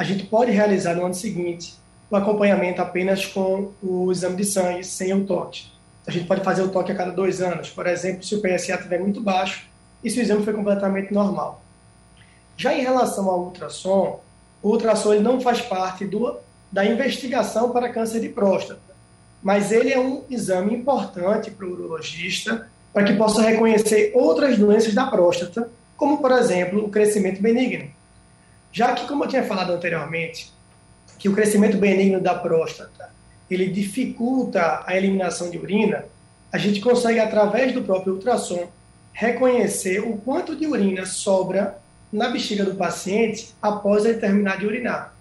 a 0.01 0.03
gente 0.03 0.25
pode 0.25 0.51
realizar 0.51 0.95
no 0.95 1.05
ano 1.05 1.15
seguinte 1.15 1.75
o 2.11 2.17
acompanhamento 2.17 2.81
apenas 2.81 3.27
com 3.27 3.71
o 3.83 4.11
exame 4.11 4.37
de 4.37 4.47
sangue, 4.47 4.83
sem 4.83 5.13
o 5.13 5.27
toque. 5.27 5.67
A 6.07 6.11
gente 6.11 6.27
pode 6.27 6.43
fazer 6.43 6.63
o 6.63 6.71
toque 6.71 6.91
a 6.91 6.95
cada 6.95 7.11
dois 7.11 7.43
anos, 7.43 7.69
por 7.69 7.87
exemplo, 7.87 8.23
se 8.25 8.35
o 8.35 8.41
PSA 8.41 8.77
estiver 8.77 8.99
muito 8.99 9.21
baixo 9.21 9.67
e 10.03 10.09
se 10.09 10.19
o 10.19 10.23
exame 10.23 10.43
foi 10.43 10.55
completamente 10.55 11.13
normal. 11.13 11.63
Já 12.57 12.73
em 12.73 12.81
relação 12.81 13.29
ao 13.29 13.41
ultrassom, 13.41 14.21
o 14.63 14.71
ultrassom 14.71 15.13
ele 15.13 15.23
não 15.23 15.39
faz 15.39 15.61
parte 15.61 16.07
do, 16.07 16.35
da 16.73 16.83
investigação 16.83 17.69
para 17.69 17.93
câncer 17.93 18.21
de 18.21 18.31
próstata, 18.31 18.81
mas 19.43 19.71
ele 19.71 19.93
é 19.93 20.01
um 20.01 20.23
exame 20.31 20.75
importante 20.75 21.51
para 21.51 21.67
o 21.67 21.73
urologista 21.73 22.67
para 22.91 23.05
que 23.05 23.13
possa 23.13 23.43
reconhecer 23.43 24.13
outras 24.15 24.57
doenças 24.57 24.95
da 24.95 25.05
próstata, 25.09 25.69
como, 25.95 26.23
por 26.23 26.33
exemplo, 26.33 26.87
o 26.87 26.89
crescimento 26.89 27.43
benigno. 27.43 28.00
Já 28.73 28.95
que, 28.95 29.07
como 29.07 29.25
eu 29.25 29.29
tinha 29.29 29.43
falado 29.45 29.73
anteriormente, 29.73 30.53
que 31.19 31.29
o 31.29 31.35
crescimento 31.35 31.77
benigno 31.77 32.21
da 32.21 32.35
próstata 32.35 33.11
ele 33.51 33.69
dificulta 33.69 34.85
a 34.87 34.97
eliminação 34.97 35.51
de 35.51 35.59
urina, 35.59 36.05
a 36.53 36.59
gente 36.59 36.81
consegue, 36.81 37.19
através 37.19 37.73
do 37.73 37.83
próprio 37.83 38.15
ultrassom, 38.15 38.69
reconhecer 39.13 40.01
o 40.01 40.17
quanto 40.19 40.55
de 40.55 40.67
urina 40.67 41.05
sobra 41.05 41.79
na 42.13 42.29
bexiga 42.29 42.65
do 42.65 42.75
paciente 42.75 43.53
após 43.61 44.05
ele 44.05 44.19
terminar 44.19 44.59
de 44.59 44.67
urinar. 44.67 45.15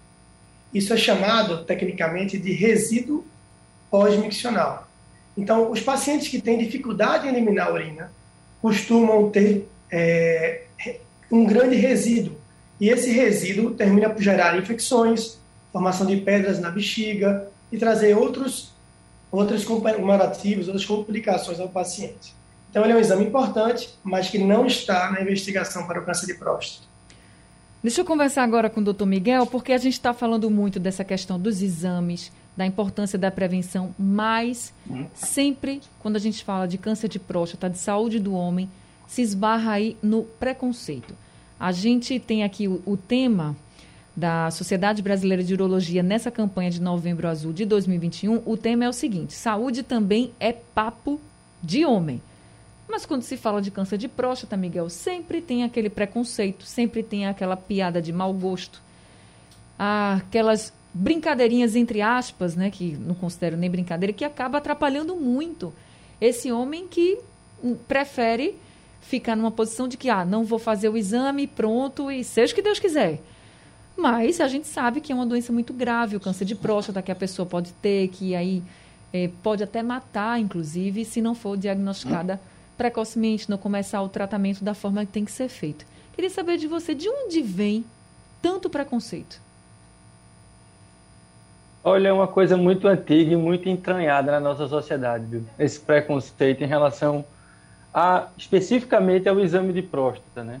Isso 0.72 0.92
é 0.94 0.96
chamado, 0.96 1.64
tecnicamente, 1.64 2.38
de 2.38 2.52
resíduo 2.52 3.26
pós-miccional. 3.90 4.88
Então, 5.36 5.70
os 5.70 5.80
pacientes 5.80 6.28
que 6.28 6.40
têm 6.40 6.58
dificuldade 6.58 7.26
em 7.26 7.30
eliminar 7.30 7.68
a 7.68 7.72
urina 7.72 8.12
costumam 8.62 9.30
ter 9.30 9.68
é, 9.90 10.62
um 11.30 11.44
grande 11.44 11.76
resíduo. 11.76 12.39
E 12.80 12.88
esse 12.88 13.10
resíduo 13.10 13.74
termina 13.74 14.08
por 14.08 14.22
gerar 14.22 14.58
infecções, 14.58 15.38
formação 15.72 16.06
de 16.06 16.16
pedras 16.16 16.58
na 16.58 16.70
bexiga 16.70 17.46
e 17.70 17.76
trazer 17.76 18.16
outros, 18.16 18.72
outros 19.30 19.64
comparativos, 19.64 20.66
outras 20.66 20.86
complicações 20.86 21.60
ao 21.60 21.68
paciente. 21.68 22.34
Então, 22.70 22.84
ele 22.84 22.92
é 22.92 22.96
um 22.96 23.00
exame 23.00 23.24
importante, 23.24 23.90
mas 24.02 24.28
que 24.28 24.38
não 24.38 24.64
está 24.64 25.10
na 25.10 25.20
investigação 25.20 25.86
para 25.86 26.00
o 26.00 26.04
câncer 26.04 26.26
de 26.26 26.34
próstata. 26.34 26.88
Deixa 27.82 28.00
eu 28.00 28.04
conversar 28.04 28.44
agora 28.44 28.70
com 28.70 28.80
o 28.80 28.84
doutor 28.84 29.06
Miguel, 29.06 29.46
porque 29.46 29.72
a 29.72 29.78
gente 29.78 29.94
está 29.94 30.12
falando 30.12 30.50
muito 30.50 30.78
dessa 30.78 31.02
questão 31.02 31.38
dos 31.38 31.62
exames, 31.62 32.30
da 32.56 32.66
importância 32.66 33.18
da 33.18 33.30
prevenção, 33.30 33.94
mas 33.98 34.72
sempre 35.14 35.80
quando 35.98 36.16
a 36.16 36.18
gente 36.18 36.44
fala 36.44 36.68
de 36.68 36.76
câncer 36.76 37.08
de 37.08 37.18
próstata, 37.18 37.70
de 37.70 37.78
saúde 37.78 38.18
do 38.18 38.34
homem, 38.34 38.70
se 39.08 39.22
esbarra 39.22 39.72
aí 39.72 39.96
no 40.02 40.24
preconceito. 40.24 41.14
A 41.60 41.72
gente 41.72 42.18
tem 42.18 42.42
aqui 42.42 42.66
o, 42.66 42.82
o 42.86 42.96
tema 42.96 43.54
da 44.16 44.50
Sociedade 44.50 45.02
Brasileira 45.02 45.44
de 45.44 45.52
Urologia 45.52 46.02
nessa 46.02 46.30
campanha 46.30 46.70
de 46.70 46.80
Novembro 46.80 47.28
Azul 47.28 47.52
de 47.52 47.66
2021. 47.66 48.42
O 48.46 48.56
tema 48.56 48.86
é 48.86 48.88
o 48.88 48.94
seguinte: 48.94 49.34
saúde 49.34 49.82
também 49.82 50.32
é 50.40 50.52
papo 50.52 51.20
de 51.62 51.84
homem. 51.84 52.22
Mas 52.88 53.04
quando 53.04 53.22
se 53.22 53.36
fala 53.36 53.60
de 53.60 53.70
câncer 53.70 53.98
de 53.98 54.08
próstata, 54.08 54.56
Miguel, 54.56 54.88
sempre 54.88 55.42
tem 55.42 55.62
aquele 55.62 55.90
preconceito, 55.90 56.64
sempre 56.64 57.02
tem 57.02 57.26
aquela 57.26 57.56
piada 57.56 58.00
de 58.02 58.12
mau 58.12 58.32
gosto, 58.32 58.82
aquelas 59.78 60.72
brincadeirinhas 60.92 61.76
entre 61.76 62.02
aspas, 62.02 62.56
né, 62.56 62.68
que 62.68 62.96
não 62.96 63.14
considero 63.14 63.56
nem 63.56 63.70
brincadeira, 63.70 64.12
que 64.12 64.24
acaba 64.24 64.58
atrapalhando 64.58 65.14
muito 65.14 65.72
esse 66.20 66.50
homem 66.50 66.88
que 66.88 67.18
prefere 67.86 68.56
ficar 69.00 69.36
numa 69.36 69.50
posição 69.50 69.88
de 69.88 69.96
que, 69.96 70.08
ah, 70.08 70.24
não 70.24 70.44
vou 70.44 70.58
fazer 70.58 70.88
o 70.88 70.96
exame, 70.96 71.46
pronto, 71.46 72.10
e 72.10 72.22
seja 72.22 72.52
o 72.52 72.56
que 72.56 72.62
Deus 72.62 72.78
quiser. 72.78 73.20
Mas 73.96 74.40
a 74.40 74.48
gente 74.48 74.66
sabe 74.66 75.00
que 75.00 75.12
é 75.12 75.14
uma 75.14 75.26
doença 75.26 75.52
muito 75.52 75.72
grave, 75.72 76.16
o 76.16 76.20
câncer 76.20 76.44
de 76.44 76.54
próstata 76.54 77.02
que 77.02 77.12
a 77.12 77.14
pessoa 77.14 77.44
pode 77.44 77.72
ter, 77.74 78.08
que 78.08 78.34
aí 78.34 78.62
é, 79.12 79.28
pode 79.42 79.62
até 79.62 79.82
matar, 79.82 80.40
inclusive, 80.40 81.04
se 81.04 81.20
não 81.20 81.34
for 81.34 81.56
diagnosticada 81.56 82.40
precocemente, 82.76 83.50
não 83.50 83.58
começar 83.58 84.00
o 84.00 84.08
tratamento 84.08 84.64
da 84.64 84.72
forma 84.72 85.04
que 85.04 85.12
tem 85.12 85.24
que 85.24 85.32
ser 85.32 85.48
feito. 85.48 85.84
Queria 86.14 86.30
saber 86.30 86.56
de 86.56 86.66
você, 86.66 86.94
de 86.94 87.08
onde 87.08 87.42
vem 87.42 87.84
tanto 88.40 88.70
preconceito? 88.70 89.40
Olha, 91.82 92.08
é 92.08 92.12
uma 92.12 92.28
coisa 92.28 92.56
muito 92.56 92.86
antiga 92.86 93.32
e 93.32 93.36
muito 93.36 93.68
entranhada 93.68 94.32
na 94.32 94.40
nossa 94.40 94.66
sociedade, 94.68 95.24
viu? 95.26 95.44
esse 95.58 95.80
preconceito 95.80 96.62
em 96.62 96.66
relação 96.66 97.24
a, 97.92 98.28
especificamente 98.36 99.28
ao 99.28 99.40
exame 99.40 99.72
de 99.72 99.82
próstata, 99.82 100.44
né? 100.44 100.60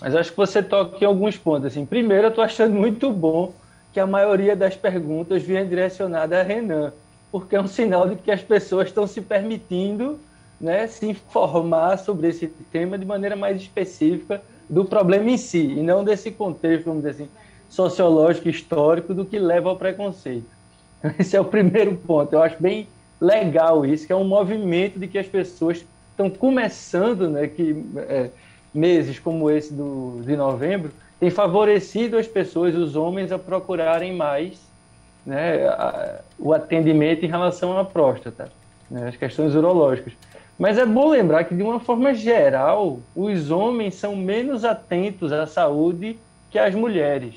Mas 0.00 0.14
acho 0.14 0.30
que 0.30 0.36
você 0.36 0.62
toca 0.62 1.02
em 1.02 1.06
alguns 1.06 1.36
pontos. 1.36 1.66
Assim, 1.66 1.84
primeiro, 1.84 2.24
eu 2.24 2.30
estou 2.30 2.44
achando 2.44 2.74
muito 2.74 3.10
bom 3.12 3.52
que 3.92 4.00
a 4.00 4.06
maioria 4.06 4.56
das 4.56 4.76
perguntas 4.76 5.42
venha 5.42 5.64
direcionada 5.64 6.40
a 6.40 6.42
Renan, 6.42 6.92
porque 7.30 7.56
é 7.56 7.60
um 7.60 7.66
sinal 7.66 8.08
de 8.08 8.16
que 8.16 8.30
as 8.30 8.42
pessoas 8.42 8.88
estão 8.88 9.06
se 9.06 9.20
permitindo 9.20 10.18
né, 10.60 10.86
se 10.86 11.06
informar 11.06 11.98
sobre 11.98 12.28
esse 12.28 12.46
tema 12.46 12.98
de 12.98 13.04
maneira 13.04 13.34
mais 13.34 13.60
específica 13.60 14.42
do 14.68 14.84
problema 14.84 15.30
em 15.30 15.36
si, 15.36 15.58
e 15.58 15.82
não 15.82 16.04
desse 16.04 16.30
contexto, 16.30 16.84
vamos 16.84 17.02
dizer 17.02 17.22
assim, 17.24 17.30
sociológico, 17.68 18.48
histórico, 18.48 19.14
do 19.14 19.24
que 19.24 19.38
leva 19.38 19.68
ao 19.68 19.76
preconceito. 19.76 20.46
Esse 21.18 21.36
é 21.36 21.40
o 21.40 21.44
primeiro 21.44 21.96
ponto. 21.96 22.32
Eu 22.32 22.42
acho 22.42 22.56
bem 22.60 22.86
legal 23.20 23.84
isso, 23.84 24.06
que 24.06 24.12
é 24.12 24.16
um 24.16 24.24
movimento 24.24 24.98
de 24.98 25.08
que 25.08 25.18
as 25.18 25.26
pessoas 25.26 25.84
estão 26.20 26.30
começando, 26.30 27.28
né, 27.28 27.46
que 27.46 27.84
é, 27.96 28.30
meses 28.72 29.18
como 29.18 29.50
esse 29.50 29.72
do, 29.72 30.22
de 30.24 30.36
novembro, 30.36 30.92
tem 31.18 31.30
favorecido 31.30 32.16
as 32.16 32.26
pessoas, 32.26 32.74
os 32.74 32.96
homens, 32.96 33.32
a 33.32 33.38
procurarem 33.38 34.14
mais 34.14 34.60
né, 35.24 35.66
a, 35.68 36.20
o 36.38 36.52
atendimento 36.52 37.24
em 37.24 37.28
relação 37.28 37.78
à 37.78 37.84
próstata, 37.84 38.50
né, 38.90 39.08
as 39.08 39.16
questões 39.16 39.54
urológicas. 39.54 40.12
Mas 40.58 40.76
é 40.76 40.84
bom 40.84 41.08
lembrar 41.08 41.44
que, 41.44 41.54
de 41.54 41.62
uma 41.62 41.80
forma 41.80 42.12
geral, 42.12 43.00
os 43.16 43.50
homens 43.50 43.94
são 43.94 44.14
menos 44.14 44.64
atentos 44.64 45.32
à 45.32 45.46
saúde 45.46 46.18
que 46.50 46.58
as 46.58 46.74
mulheres. 46.74 47.34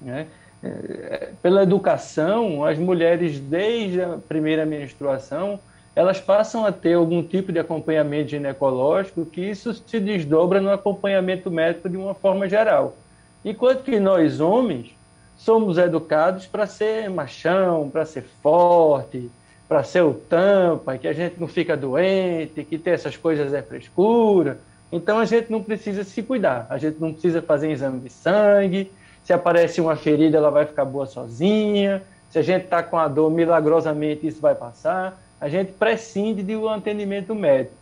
Né? 0.00 0.26
É, 0.62 1.30
pela 1.40 1.62
educação, 1.62 2.64
as 2.64 2.78
mulheres, 2.78 3.40
desde 3.40 4.02
a 4.02 4.18
primeira 4.28 4.66
menstruação, 4.66 5.58
elas 5.94 6.20
passam 6.20 6.64
a 6.64 6.72
ter 6.72 6.94
algum 6.94 7.22
tipo 7.22 7.52
de 7.52 7.58
acompanhamento 7.58 8.30
ginecológico, 8.30 9.26
que 9.26 9.42
isso 9.42 9.74
se 9.74 10.00
desdobra 10.00 10.60
no 10.60 10.70
acompanhamento 10.70 11.50
médico 11.50 11.88
de 11.88 11.96
uma 11.96 12.14
forma 12.14 12.48
geral. 12.48 12.96
Enquanto 13.44 13.82
que 13.82 14.00
nós, 14.00 14.40
homens, 14.40 14.94
somos 15.36 15.76
educados 15.76 16.46
para 16.46 16.66
ser 16.66 17.10
machão, 17.10 17.90
para 17.90 18.06
ser 18.06 18.24
forte, 18.42 19.30
para 19.68 19.82
ser 19.82 20.02
o 20.02 20.14
tampa, 20.14 20.96
que 20.96 21.08
a 21.08 21.12
gente 21.12 21.40
não 21.40 21.48
fica 21.48 21.76
doente, 21.76 22.64
que 22.64 22.78
ter 22.78 22.90
essas 22.90 23.16
coisas 23.16 23.52
é 23.52 23.60
frescura. 23.60 24.58
Então 24.90 25.18
a 25.18 25.24
gente 25.24 25.50
não 25.50 25.62
precisa 25.62 26.04
se 26.04 26.22
cuidar, 26.22 26.66
a 26.68 26.78
gente 26.78 27.00
não 27.00 27.12
precisa 27.12 27.42
fazer 27.42 27.70
exame 27.70 28.00
de 28.00 28.10
sangue. 28.10 28.92
Se 29.24 29.32
aparece 29.32 29.80
uma 29.80 29.96
ferida, 29.96 30.36
ela 30.36 30.50
vai 30.50 30.66
ficar 30.66 30.84
boa 30.84 31.06
sozinha. 31.06 32.02
Se 32.30 32.38
a 32.38 32.42
gente 32.42 32.64
está 32.64 32.82
com 32.82 32.98
a 32.98 33.08
dor, 33.08 33.30
milagrosamente 33.30 34.26
isso 34.26 34.40
vai 34.40 34.54
passar. 34.54 35.21
A 35.42 35.48
gente 35.48 35.72
prescinde 35.72 36.40
de 36.40 36.54
um 36.54 36.68
atendimento 36.68 37.34
médico. 37.34 37.74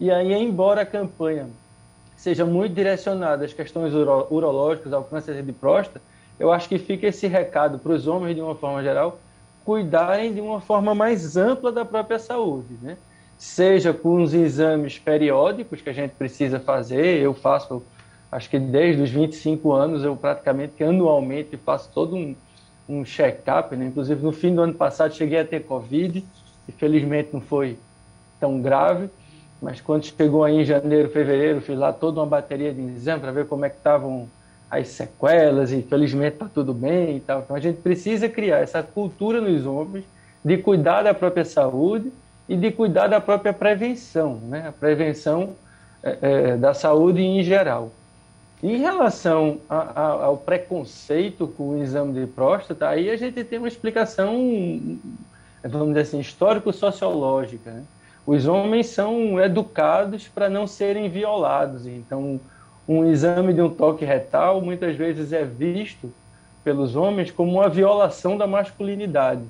E 0.00 0.10
aí, 0.10 0.32
embora 0.32 0.80
a 0.80 0.86
campanha 0.86 1.46
seja 2.16 2.44
muito 2.44 2.74
direcionada 2.74 3.44
às 3.44 3.52
questões 3.52 3.94
uro 3.94 4.26
urológicas, 4.30 4.92
ao 4.92 5.04
câncer 5.04 5.40
de 5.40 5.52
próstata, 5.52 6.02
eu 6.40 6.52
acho 6.52 6.68
que 6.68 6.76
fica 6.76 7.06
esse 7.06 7.28
recado 7.28 7.78
para 7.78 7.92
os 7.92 8.08
homens, 8.08 8.34
de 8.34 8.40
uma 8.40 8.56
forma 8.56 8.82
geral, 8.82 9.20
cuidarem 9.64 10.34
de 10.34 10.40
uma 10.40 10.60
forma 10.60 10.92
mais 10.92 11.36
ampla 11.36 11.70
da 11.70 11.84
própria 11.84 12.18
saúde, 12.18 12.74
né? 12.82 12.96
Seja 13.38 13.92
com 13.92 14.20
os 14.20 14.34
exames 14.34 14.98
periódicos 14.98 15.80
que 15.80 15.90
a 15.90 15.92
gente 15.92 16.16
precisa 16.16 16.58
fazer, 16.58 17.22
eu 17.22 17.32
faço, 17.32 17.80
acho 18.32 18.50
que 18.50 18.58
desde 18.58 19.02
os 19.02 19.10
25 19.10 19.70
anos, 19.70 20.02
eu 20.02 20.16
praticamente 20.16 20.82
anualmente 20.82 21.56
faço 21.58 21.88
todo 21.94 22.16
um, 22.16 22.34
um 22.88 23.04
check-up, 23.04 23.76
né? 23.76 23.86
Inclusive, 23.86 24.20
no 24.20 24.32
fim 24.32 24.52
do 24.52 24.62
ano 24.62 24.74
passado, 24.74 25.14
cheguei 25.14 25.38
a 25.38 25.44
ter 25.44 25.60
Covid, 25.60 26.24
e 26.68 26.72
felizmente 26.72 27.30
não 27.32 27.40
foi 27.40 27.78
tão 28.40 28.60
grave, 28.60 29.08
mas 29.60 29.80
quando 29.80 30.04
chegou 30.04 30.44
aí 30.44 30.60
em 30.60 30.64
janeiro, 30.64 31.08
fevereiro, 31.08 31.60
fiz 31.60 31.78
lá 31.78 31.92
toda 31.92 32.20
uma 32.20 32.26
bateria 32.26 32.72
de 32.72 32.80
exames 32.80 33.22
para 33.22 33.32
ver 33.32 33.46
como 33.46 33.64
é 33.64 33.70
que 33.70 33.76
estavam 33.76 34.28
as 34.70 34.88
sequelas 34.88 35.72
e 35.72 35.82
felizmente 35.82 36.34
está 36.34 36.48
tudo 36.52 36.74
bem 36.74 37.16
e 37.16 37.20
tal. 37.20 37.40
Então 37.40 37.56
a 37.56 37.60
gente 37.60 37.80
precisa 37.80 38.28
criar 38.28 38.58
essa 38.58 38.82
cultura 38.82 39.40
nos 39.40 39.64
homens 39.64 40.04
de 40.44 40.58
cuidar 40.58 41.02
da 41.02 41.14
própria 41.14 41.44
saúde 41.44 42.12
e 42.48 42.56
de 42.56 42.70
cuidar 42.70 43.06
da 43.06 43.20
própria 43.20 43.52
prevenção, 43.52 44.36
né? 44.48 44.66
A 44.68 44.72
prevenção 44.72 45.54
é, 46.02 46.18
é, 46.20 46.56
da 46.56 46.74
saúde 46.74 47.22
em 47.22 47.42
geral. 47.42 47.90
Em 48.62 48.78
relação 48.78 49.58
a, 49.68 49.76
a, 49.76 50.24
ao 50.24 50.36
preconceito 50.36 51.46
com 51.46 51.70
o 51.70 51.82
exame 51.82 52.20
de 52.20 52.26
próstata, 52.26 52.88
aí 52.88 53.10
a 53.10 53.16
gente 53.16 53.42
tem 53.44 53.58
uma 53.58 53.68
explicação, 53.68 54.34
vamos 55.68 55.88
dizer 55.88 56.00
assim, 56.00 56.20
histórico-sociológica. 56.20 57.70
Né? 57.70 57.84
Os 58.26 58.46
homens 58.46 58.86
são 58.88 59.40
educados 59.40 60.28
para 60.28 60.48
não 60.48 60.66
serem 60.66 61.08
violados, 61.08 61.86
então 61.86 62.40
um 62.86 63.10
exame 63.10 63.54
de 63.54 63.62
um 63.62 63.70
toque 63.70 64.04
retal 64.04 64.60
muitas 64.60 64.94
vezes 64.94 65.32
é 65.32 65.44
visto 65.44 66.12
pelos 66.62 66.96
homens 66.96 67.30
como 67.30 67.52
uma 67.52 67.68
violação 67.68 68.36
da 68.36 68.46
masculinidade, 68.46 69.42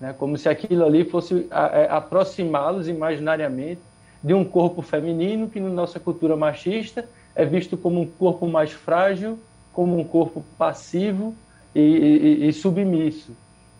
né? 0.00 0.14
como 0.16 0.36
se 0.36 0.48
aquilo 0.48 0.84
ali 0.84 1.04
fosse 1.04 1.46
é, 1.50 1.88
aproximá-los 1.90 2.88
imaginariamente 2.88 3.80
de 4.22 4.34
um 4.34 4.44
corpo 4.44 4.82
feminino 4.82 5.48
que, 5.48 5.60
na 5.60 5.68
nossa 5.68 6.00
cultura 6.00 6.36
machista, 6.36 7.08
é 7.34 7.44
visto 7.44 7.76
como 7.76 8.00
um 8.00 8.06
corpo 8.06 8.46
mais 8.48 8.72
frágil, 8.72 9.38
como 9.72 9.98
um 9.98 10.04
corpo 10.04 10.44
passivo 10.56 11.34
e, 11.74 11.80
e, 11.80 12.48
e 12.48 12.52
submisso. 12.52 13.32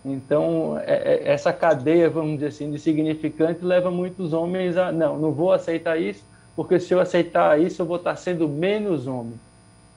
Então, 0.09 0.79
é, 0.87 1.25
é, 1.25 1.33
essa 1.33 1.53
cadeia, 1.53 2.09
vamos 2.09 2.35
dizer 2.35 2.47
assim, 2.47 2.71
de 2.71 2.79
significante 2.79 3.65
leva 3.65 3.91
muitos 3.91 4.33
homens 4.33 4.77
a, 4.77 4.93
não, 4.93 5.19
não 5.19 5.33
vou 5.33 5.53
aceitar 5.53 6.01
isso, 6.01 6.23
porque 6.55 6.79
se 6.79 6.95
eu 6.95 7.01
aceitar 7.01 7.61
isso, 7.61 7.83
eu 7.83 7.87
vou 7.87 7.97
estar 7.97 8.15
sendo 8.15 8.49
menos 8.49 9.09
homem. 9.09 9.35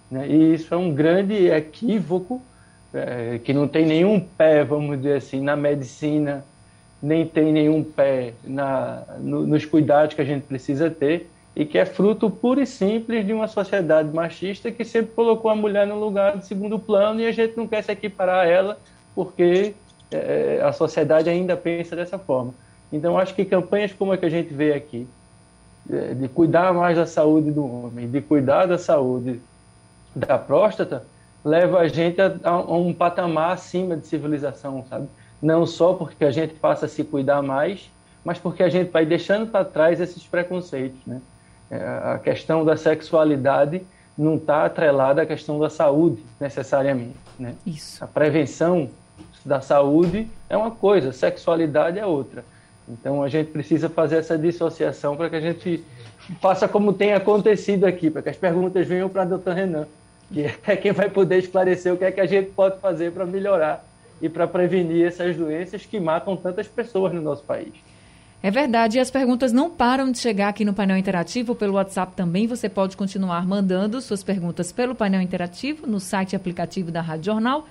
Né? 0.09 0.27
E 0.27 0.53
isso 0.55 0.73
é 0.73 0.77
um 0.77 0.91
grande 0.91 1.47
equívoco, 1.47 2.41
é, 2.91 3.39
que 3.43 3.53
não 3.53 3.67
tem 3.67 3.85
nenhum 3.85 4.19
pé, 4.19 4.63
vamos 4.63 4.97
dizer 4.97 5.17
assim, 5.17 5.41
na 5.41 5.55
medicina, 5.55 6.43
nem 6.99 7.23
tem 7.23 7.53
nenhum 7.53 7.83
pé 7.83 8.33
na, 8.43 9.03
no, 9.19 9.45
nos 9.45 9.63
cuidados 9.63 10.15
que 10.15 10.21
a 10.21 10.25
gente 10.25 10.41
precisa 10.47 10.89
ter, 10.89 11.29
e 11.55 11.65
que 11.65 11.77
é 11.77 11.85
fruto 11.85 12.31
puro 12.31 12.59
e 12.59 12.65
simples 12.65 13.25
de 13.27 13.31
uma 13.31 13.47
sociedade 13.47 14.11
machista 14.11 14.71
que 14.71 14.83
sempre 14.83 15.11
colocou 15.13 15.51
a 15.51 15.55
mulher 15.55 15.85
no 15.85 15.99
lugar 15.99 16.35
de 16.35 16.47
segundo 16.47 16.79
plano 16.79 17.21
e 17.21 17.27
a 17.27 17.31
gente 17.31 17.55
não 17.55 17.67
quer 17.67 17.83
se 17.83 17.91
equiparar 17.91 18.45
a 18.45 18.47
ela 18.47 18.79
porque 19.13 19.73
é, 20.11 20.61
a 20.63 20.71
sociedade 20.71 21.29
ainda 21.29 21.55
pensa 21.55 21.95
dessa 21.95 22.17
forma. 22.17 22.53
Então, 22.91 23.17
acho 23.17 23.35
que 23.35 23.45
campanhas 23.45 23.93
como 23.93 24.11
a 24.11 24.17
que 24.17 24.25
a 24.25 24.29
gente 24.29 24.53
vê 24.53 24.73
aqui, 24.73 25.07
é, 25.89 26.13
de 26.13 26.27
cuidar 26.27 26.73
mais 26.73 26.97
da 26.97 27.05
saúde 27.05 27.51
do 27.51 27.65
homem, 27.65 28.09
de 28.09 28.21
cuidar 28.21 28.65
da 28.65 28.77
saúde 28.77 29.39
da 30.15 30.37
próstata, 30.37 31.03
leva 31.43 31.79
a 31.79 31.87
gente 31.87 32.19
a, 32.19 32.33
a, 32.43 32.75
um 32.75 32.93
patamar 32.93 33.53
acima 33.53 33.95
de 33.95 34.07
civilização, 34.07 34.83
sabe? 34.89 35.07
Não 35.41 35.65
só 35.65 35.93
porque 35.93 36.25
a 36.25 36.31
gente 36.31 36.55
passa 36.55 36.85
a 36.85 36.89
se 36.89 37.03
cuidar 37.03 37.41
mais, 37.41 37.89
mas 38.25 38.37
porque 38.37 38.63
a 38.63 38.69
gente 38.69 38.91
vai 38.91 39.05
deixando 39.05 39.49
para 39.49 39.63
trás 39.63 40.01
esses 40.01 40.23
preconceitos, 40.23 40.99
né? 41.05 41.21
É, 41.71 41.77
a 41.77 42.19
questão 42.21 42.65
da 42.65 42.75
sexualidade 42.75 43.83
não 44.17 44.35
está 44.35 44.65
atrelada 44.65 45.21
à 45.21 45.25
questão 45.25 45.59
da 45.59 45.69
saúde, 45.69 46.21
necessariamente, 46.39 47.15
né? 47.37 47.53
Isso. 47.65 48.03
A 48.03 48.07
prevenção 48.07 48.89
da 49.49 49.59
saúde 49.59 50.27
é 50.47 50.55
uma 50.55 50.71
coisa, 50.71 51.11
sexualidade 51.11 51.97
é 51.97 52.05
outra. 52.05 52.45
Então 52.87 53.21
a 53.23 53.27
gente 53.27 53.51
precisa 53.51 53.89
fazer 53.89 54.17
essa 54.17 54.37
dissociação 54.37 55.17
para 55.17 55.29
que 55.29 55.35
a 55.35 55.41
gente 55.41 55.83
faça 56.39 56.67
como 56.67 56.93
tem 56.93 57.13
acontecido 57.13 57.85
aqui, 57.85 58.09
para 58.09 58.21
que 58.21 58.29
as 58.29 58.37
perguntas 58.37 58.87
venham 58.87 59.09
para 59.09 59.23
a 59.23 59.25
doutora 59.25 59.55
Renan, 59.55 59.87
que 60.31 60.45
é 60.65 60.75
quem 60.75 60.91
vai 60.91 61.09
poder 61.09 61.39
esclarecer 61.39 61.91
o 61.91 61.97
que 61.97 62.05
é 62.05 62.11
que 62.11 62.21
a 62.21 62.25
gente 62.27 62.51
pode 62.51 62.79
fazer 62.79 63.11
para 63.11 63.25
melhorar 63.25 63.83
e 64.21 64.29
para 64.29 64.47
prevenir 64.47 65.07
essas 65.07 65.35
doenças 65.35 65.85
que 65.85 65.99
matam 65.99 66.37
tantas 66.37 66.67
pessoas 66.67 67.13
no 67.13 67.21
nosso 67.21 67.43
país. 67.43 67.73
É 68.41 68.49
verdade, 68.49 68.97
e 68.97 69.01
as 69.01 69.11
perguntas 69.11 69.51
não 69.51 69.69
param 69.69 70.11
de 70.11 70.17
chegar 70.17 70.47
aqui 70.47 70.63
no 70.63 70.73
painel 70.73 70.97
interativo, 70.97 71.53
pelo 71.53 71.73
WhatsApp 71.73 72.13
também. 72.15 72.47
Você 72.47 72.69
pode 72.69 72.95
continuar 72.95 73.45
mandando 73.45 73.99
suas 73.99 74.23
perguntas 74.23 74.71
pelo 74.71 74.95
painel 74.95 75.21
interativo, 75.21 75.85
no 75.85 75.99
site 75.99 76.33
e 76.33 76.35
aplicativo 76.37 76.89
da 76.89 77.01
Rádio 77.01 77.25
Jornal 77.25 77.67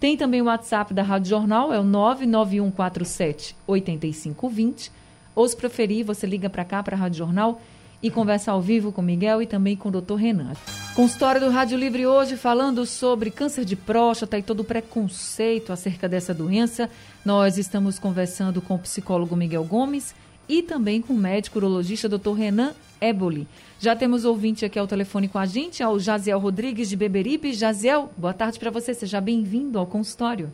tem 0.00 0.16
também 0.16 0.40
o 0.40 0.44
WhatsApp 0.44 0.94
da 0.94 1.02
Rádio 1.02 1.30
Jornal, 1.30 1.72
é 1.72 1.80
o 1.80 1.84
99147 1.84 3.56
8520. 3.66 4.92
Ou 5.34 5.48
se 5.48 5.56
preferir, 5.56 6.04
você 6.04 6.26
liga 6.26 6.48
para 6.48 6.64
cá, 6.64 6.82
para 6.82 6.96
a 6.96 6.98
Rádio 6.98 7.18
Jornal, 7.18 7.60
e 8.00 8.10
conversa 8.10 8.52
ao 8.52 8.60
vivo 8.60 8.92
com 8.92 9.02
Miguel 9.02 9.42
e 9.42 9.46
também 9.46 9.76
com 9.76 9.88
o 9.88 9.92
doutor 9.92 10.16
Renan. 10.16 10.52
Consultório 10.94 11.40
do 11.40 11.50
Rádio 11.50 11.76
Livre 11.76 12.06
hoje 12.06 12.36
falando 12.36 12.86
sobre 12.86 13.30
câncer 13.30 13.64
de 13.64 13.74
próstata 13.74 14.38
e 14.38 14.42
todo 14.42 14.60
o 14.60 14.64
preconceito 14.64 15.72
acerca 15.72 16.08
dessa 16.08 16.32
doença. 16.32 16.88
Nós 17.24 17.58
estamos 17.58 17.98
conversando 17.98 18.62
com 18.62 18.76
o 18.76 18.78
psicólogo 18.78 19.34
Miguel 19.34 19.64
Gomes 19.64 20.14
e 20.48 20.62
também 20.62 21.02
com 21.02 21.12
o 21.12 21.16
médico 21.16 21.58
urologista 21.58 22.08
doutor 22.08 22.32
Renan 22.32 22.74
Éboli. 23.00 23.46
Já 23.78 23.94
temos 23.94 24.24
ouvinte 24.24 24.64
aqui 24.64 24.78
ao 24.78 24.86
telefone 24.86 25.28
com 25.28 25.38
a 25.38 25.46
gente, 25.46 25.82
ao 25.82 25.98
Jaziel 25.98 26.38
Rodrigues 26.38 26.88
de 26.88 26.96
Beberibe. 26.96 27.52
Jaziel, 27.52 28.10
boa 28.16 28.34
tarde 28.34 28.58
para 28.58 28.70
você, 28.70 28.92
seja 28.94 29.20
bem-vindo 29.20 29.78
ao 29.78 29.86
consultório. 29.86 30.52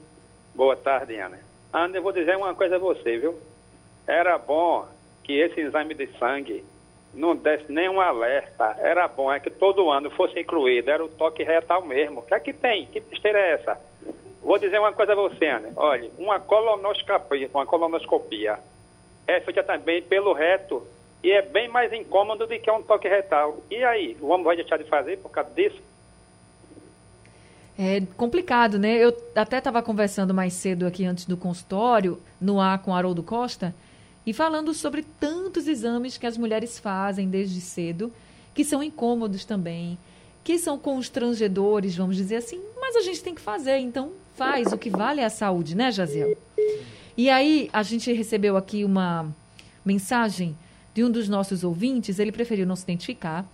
Boa 0.55 0.77
tarde, 0.77 1.15
Ana. 1.17 1.39
Ana, 1.73 1.97
eu 1.97 2.03
vou 2.03 2.13
dizer 2.13 2.37
uma 2.37 2.55
coisa 2.55 2.77
a 2.77 2.79
você, 2.79 3.17
viu? 3.19 3.35
Era 4.07 4.37
bom 4.37 4.87
que 5.23 5.33
esse 5.33 5.61
exame 5.61 5.95
de 5.95 6.07
sangue 6.19 6.65
não 7.15 7.35
desse 7.35 7.71
nenhum 7.73 8.01
alerta. 8.01 8.77
Era 8.79 9.09
bom 9.09 9.33
é 9.33 9.41
que 9.41 9.51
todo 9.51 9.91
ano 9.91 10.11
fosse 10.11 10.39
incluído, 10.39 10.91
era 10.91 11.05
o 11.05 11.09
toque 11.09 11.43
retal 11.43 11.85
mesmo. 11.85 12.21
O 12.21 12.23
que 12.23 12.35
é 12.35 12.41
que 12.41 12.53
tem? 12.53 12.87
Que 12.87 13.01
besteira 13.01 13.39
é 13.39 13.53
essa? 13.53 13.81
Vou 14.43 14.59
dizer 14.59 14.79
uma 14.79 14.93
coisa 14.93 15.13
a 15.13 15.17
você, 15.17 15.47
Ana. 15.47 15.71
Olha, 15.77 16.11
uma 16.19 16.39
colonoscopia, 16.39 17.49
uma 17.55 17.65
colonoscopia 17.65 18.59
é 19.27 19.41
feita 19.41 19.63
também 19.63 20.03
pelo 20.03 20.33
reto 20.33 20.87
e 21.23 21.31
é 21.31 21.41
bem 21.41 21.69
mais 21.69 21.93
incômodo 21.93 22.47
do 22.47 22.59
que 22.59 22.71
um 22.71 22.83
toque 22.83 23.09
retal. 23.09 23.63
E 23.71 23.83
aí, 23.83 24.17
o 24.21 24.29
homem 24.29 24.45
vai 24.45 24.57
deixar 24.57 24.77
de 24.77 24.85
fazer 24.85 25.19
por 25.19 25.31
causa 25.31 25.51
disso? 25.51 25.81
É 27.79 28.03
complicado, 28.17 28.79
né? 28.79 28.97
Eu 28.97 29.17
até 29.35 29.59
estava 29.59 29.83
conversando 29.83 30.33
mais 30.33 30.53
cedo 30.53 30.87
aqui 30.87 31.05
antes 31.05 31.25
do 31.25 31.37
consultório, 31.37 32.21
no 32.41 32.61
ar 32.61 32.81
com 32.83 32.95
Haroldo 32.95 33.23
Costa, 33.23 33.75
e 34.27 34.33
falando 34.33 34.73
sobre 34.73 35.03
tantos 35.19 35.67
exames 35.67 36.17
que 36.17 36.27
as 36.27 36.37
mulheres 36.37 36.79
fazem 36.79 37.29
desde 37.29 37.61
cedo, 37.61 38.13
que 38.55 38.65
são 38.65 38.83
incômodos 38.83 39.45
também, 39.45 39.99
que 40.45 40.59
são 40.59 40.79
constrangedores, 40.79 41.97
vamos 41.97 42.17
dizer 42.17 42.37
assim, 42.37 42.61
mas 42.79 42.97
a 42.97 43.01
gente 43.01 43.23
tem 43.23 43.35
que 43.35 43.41
fazer, 43.41 43.79
então 43.79 44.13
faz, 44.37 44.73
o 44.73 44.79
que 44.79 44.91
vale 44.91 45.23
a 45.23 45.31
saúde, 45.31 45.75
né, 45.75 45.91
Jaziel? 45.91 46.37
E 47.17 47.31
aí, 47.31 47.71
a 47.73 47.83
gente 47.83 48.13
recebeu 48.13 48.57
aqui 48.57 48.85
uma 48.85 49.33
mensagem 49.85 50.57
de 50.93 51.05
um 51.05 51.11
dos 51.11 51.29
nossos 51.29 51.65
ouvintes, 51.65 52.19
ele 52.19 52.33
preferiu 52.33 52.67
não 52.67 52.77
se 52.77 52.85
identificar. 52.85 53.45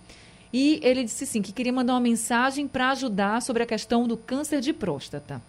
E 0.53 0.79
ele 0.83 1.03
disse 1.03 1.25
sim 1.25 1.41
que 1.41 1.51
queria 1.51 1.71
mandar 1.71 1.93
uma 1.93 1.99
mensagem 1.99 2.67
para 2.67 2.91
ajudar 2.91 3.41
sobre 3.41 3.63
a 3.63 3.65
questão 3.65 4.07
do 4.07 4.17
câncer 4.17 4.61
de 4.61 4.73
próstata. 4.73 5.41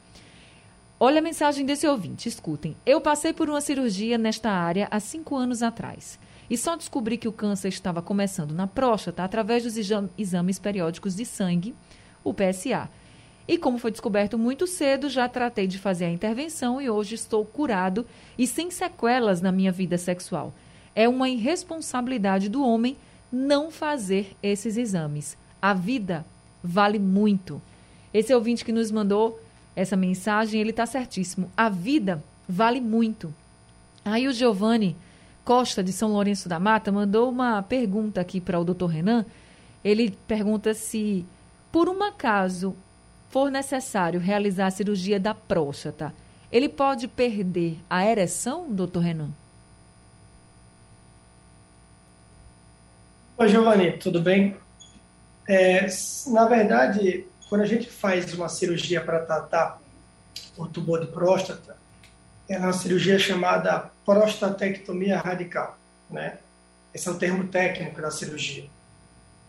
Olha 0.98 1.18
a 1.18 1.22
mensagem 1.22 1.66
desse 1.66 1.86
ouvinte, 1.86 2.28
escutem. 2.28 2.76
Eu 2.86 3.00
passei 3.00 3.32
por 3.32 3.50
uma 3.50 3.60
cirurgia 3.60 4.16
nesta 4.16 4.50
área 4.50 4.86
há 4.90 5.00
cinco 5.00 5.34
anos 5.34 5.62
atrás. 5.62 6.18
E 6.48 6.56
só 6.56 6.76
descobri 6.76 7.16
que 7.16 7.26
o 7.26 7.32
câncer 7.32 7.68
estava 7.68 8.00
começando 8.00 8.52
na 8.52 8.66
próstata 8.66 9.24
através 9.24 9.64
dos 9.64 9.76
exames 10.16 10.58
periódicos 10.58 11.16
de 11.16 11.24
sangue, 11.24 11.74
o 12.22 12.32
PSA. 12.32 12.88
E 13.46 13.58
como 13.58 13.78
foi 13.78 13.90
descoberto 13.90 14.38
muito 14.38 14.66
cedo, 14.66 15.08
já 15.08 15.28
tratei 15.28 15.66
de 15.66 15.78
fazer 15.78 16.04
a 16.04 16.10
intervenção 16.10 16.80
e 16.80 16.88
hoje 16.88 17.14
estou 17.14 17.44
curado 17.44 18.06
e 18.38 18.46
sem 18.46 18.70
sequelas 18.70 19.40
na 19.40 19.50
minha 19.50 19.72
vida 19.72 19.98
sexual. 19.98 20.54
É 20.94 21.08
uma 21.08 21.28
irresponsabilidade 21.28 22.48
do 22.48 22.64
homem 22.64 22.96
não 23.32 23.70
fazer 23.70 24.36
esses 24.42 24.76
exames. 24.76 25.36
A 25.60 25.74
vida 25.74 26.24
vale 26.62 26.98
muito. 26.98 27.60
Esse 28.12 28.34
ouvinte 28.34 28.64
que 28.64 28.72
nos 28.72 28.90
mandou 28.90 29.40
essa 29.74 29.96
mensagem, 29.96 30.60
ele 30.60 30.70
está 30.70 30.84
certíssimo. 30.84 31.50
A 31.56 31.68
vida 31.68 32.22
vale 32.48 32.80
muito. 32.80 33.34
Aí 34.04 34.28
o 34.28 34.32
Giovanni 34.32 34.96
Costa, 35.44 35.82
de 35.82 35.92
São 35.92 36.12
Lourenço 36.12 36.48
da 36.48 36.60
Mata, 36.60 36.92
mandou 36.92 37.28
uma 37.28 37.62
pergunta 37.62 38.20
aqui 38.20 38.40
para 38.40 38.60
o 38.60 38.64
doutor 38.64 38.86
Renan. 38.86 39.24
Ele 39.82 40.16
pergunta 40.28 40.74
se, 40.74 41.24
por 41.72 41.88
um 41.88 42.02
acaso, 42.02 42.76
for 43.32 43.50
necessário 43.50 44.20
realizar 44.20 44.66
a 44.66 44.70
cirurgia 44.70 45.18
da 45.18 45.32
próstata, 45.32 46.14
ele 46.52 46.68
pode 46.68 47.08
perder 47.08 47.78
a 47.88 48.04
ereção, 48.04 48.70
doutor 48.70 49.00
Renan? 49.00 49.30
Oi, 53.38 53.48
Giovanni, 53.48 53.92
tudo 53.92 54.20
bem? 54.20 54.54
É, 55.48 55.86
na 56.26 56.44
verdade, 56.44 57.24
quando 57.48 57.62
a 57.62 57.66
gente 57.66 57.90
faz 57.90 58.34
uma 58.34 58.50
cirurgia 58.50 59.00
para 59.00 59.20
tratar 59.20 59.80
o 60.58 60.66
tumor 60.66 61.00
de 61.00 61.06
próstata, 61.06 61.74
é 62.46 62.58
uma 62.58 62.74
cirurgia 62.74 63.18
chamada 63.18 63.90
prostatectomia 64.04 65.18
radical, 65.18 65.78
né? 66.10 66.36
Esse 66.92 67.08
é 67.08 67.10
o 67.10 67.18
termo 67.18 67.48
técnico 67.48 68.02
da 68.02 68.10
cirurgia. 68.10 68.66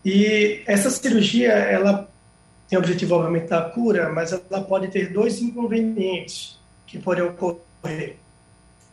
E 0.02 0.62
essa 0.66 0.90
cirurgia, 0.90 1.52
ela 1.52 2.08
tem 2.68 2.78
o 2.78 2.82
objetivo, 2.82 3.14
obviamente, 3.14 3.48
da 3.48 3.62
cura, 3.62 4.10
mas 4.10 4.32
ela 4.32 4.62
pode 4.62 4.88
ter 4.88 5.12
dois 5.12 5.40
inconvenientes 5.40 6.58
que 6.86 6.98
podem 6.98 7.24
ocorrer. 7.24 8.16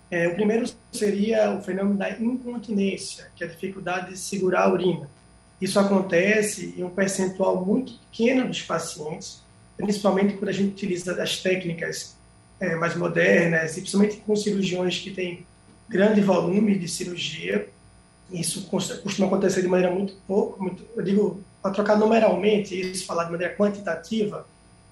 É, 0.10 0.28
o 0.28 0.36
primeiro 0.36 0.70
seria 0.92 1.52
o 1.52 1.62
fenômeno 1.62 1.98
da 1.98 2.10
incontinência, 2.12 3.28
que 3.36 3.44
é 3.44 3.48
a 3.48 3.50
dificuldade 3.50 4.10
de 4.10 4.18
segurar 4.18 4.64
a 4.64 4.74
urina. 4.74 5.10
Isso 5.62 5.80
acontece 5.80 6.74
em 6.78 6.84
um 6.84 6.90
percentual 6.90 7.66
muito 7.66 7.94
pequeno 8.12 8.48
dos 8.48 8.62
pacientes, 8.62 9.42
principalmente 9.78 10.34
quando 10.34 10.50
a 10.50 10.54
gente 10.54 10.72
utiliza 10.72 11.22
as 11.22 11.40
técnicas 11.40 12.18
é, 12.60 12.76
mais 12.76 12.96
modernas, 12.96 13.78
e 13.78 13.82
principalmente 13.82 14.18
com 14.18 14.36
cirurgiões 14.36 15.00
que 15.00 15.12
têm 15.12 15.46
grande 15.88 16.20
volume 16.20 16.78
de 16.78 16.88
cirurgia. 16.88 17.70
Isso 18.32 18.68
costuma 18.68 19.28
acontecer 19.28 19.62
de 19.62 19.68
maneira 19.68 19.94
muito 19.94 20.14
pouco, 20.28 20.62
muito, 20.62 20.84
eu 20.96 21.04
digo, 21.04 21.44
para 21.62 21.72
trocar 21.72 21.98
numeralmente 21.98 22.80
isso, 22.80 23.06
falar 23.06 23.26
de 23.26 23.32
maneira 23.32 23.56
quantitativa, 23.56 24.46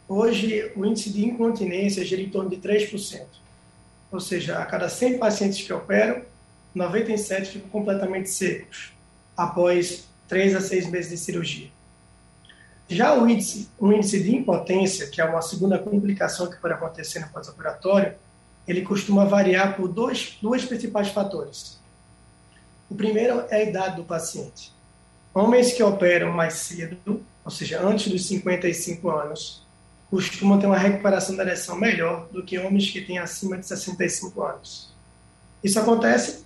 hoje 0.07 0.71
o 0.75 0.85
índice 0.85 1.09
de 1.09 1.25
incontinência 1.25 2.05
gira 2.05 2.21
em 2.21 2.29
torno 2.29 2.49
de 2.49 2.57
3%. 2.57 3.25
Ou 4.11 4.19
seja, 4.19 4.59
a 4.59 4.65
cada 4.65 4.89
100 4.89 5.17
pacientes 5.17 5.65
que 5.65 5.73
operam, 5.73 6.21
97 6.73 7.51
ficam 7.51 7.69
completamente 7.69 8.29
secos 8.29 8.91
após 9.35 10.07
3 10.27 10.55
a 10.55 10.61
6 10.61 10.89
meses 10.89 11.09
de 11.09 11.17
cirurgia. 11.17 11.69
Já 12.87 13.13
o 13.13 13.29
índice, 13.29 13.69
o 13.77 13.91
índice 13.91 14.21
de 14.21 14.35
impotência, 14.35 15.07
que 15.07 15.21
é 15.21 15.25
uma 15.25 15.41
segunda 15.41 15.77
complicação 15.77 16.49
que 16.49 16.57
pode 16.57 16.73
acontecer 16.73 17.19
no 17.19 17.29
pós-operatório, 17.29 18.15
ele 18.67 18.81
costuma 18.81 19.25
variar 19.25 19.75
por 19.75 19.87
dois, 19.87 20.37
dois 20.41 20.65
principais 20.65 21.09
fatores. 21.09 21.79
O 22.89 22.95
primeiro 22.95 23.43
é 23.49 23.57
a 23.57 23.63
idade 23.63 23.95
do 23.95 24.03
paciente. 24.03 24.73
Homens 25.39 25.71
que 25.71 25.81
operam 25.81 26.33
mais 26.33 26.55
cedo, 26.55 27.23
ou 27.45 27.49
seja, 27.49 27.81
antes 27.81 28.11
dos 28.11 28.25
55 28.25 29.09
anos, 29.09 29.65
costumam 30.09 30.59
ter 30.59 30.65
uma 30.65 30.77
recuperação 30.77 31.33
da 31.33 31.43
ereção 31.43 31.77
melhor 31.77 32.27
do 32.29 32.43
que 32.43 32.59
homens 32.59 32.89
que 32.89 32.99
têm 32.99 33.19
acima 33.19 33.57
de 33.57 33.65
65 33.65 34.43
anos. 34.43 34.93
Isso 35.63 35.79
acontece 35.79 36.43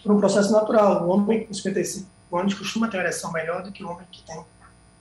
por 0.00 0.12
um 0.12 0.20
processo 0.20 0.52
natural. 0.52 1.04
O 1.04 1.08
homem 1.08 1.44
com 1.44 1.52
55 1.52 2.06
anos 2.38 2.54
costuma 2.54 2.86
ter 2.86 2.98
uma 2.98 3.02
ereção 3.02 3.32
melhor 3.32 3.64
do 3.64 3.72
que 3.72 3.82
o 3.82 3.90
homem 3.90 4.06
que 4.12 4.22
tem 4.22 4.44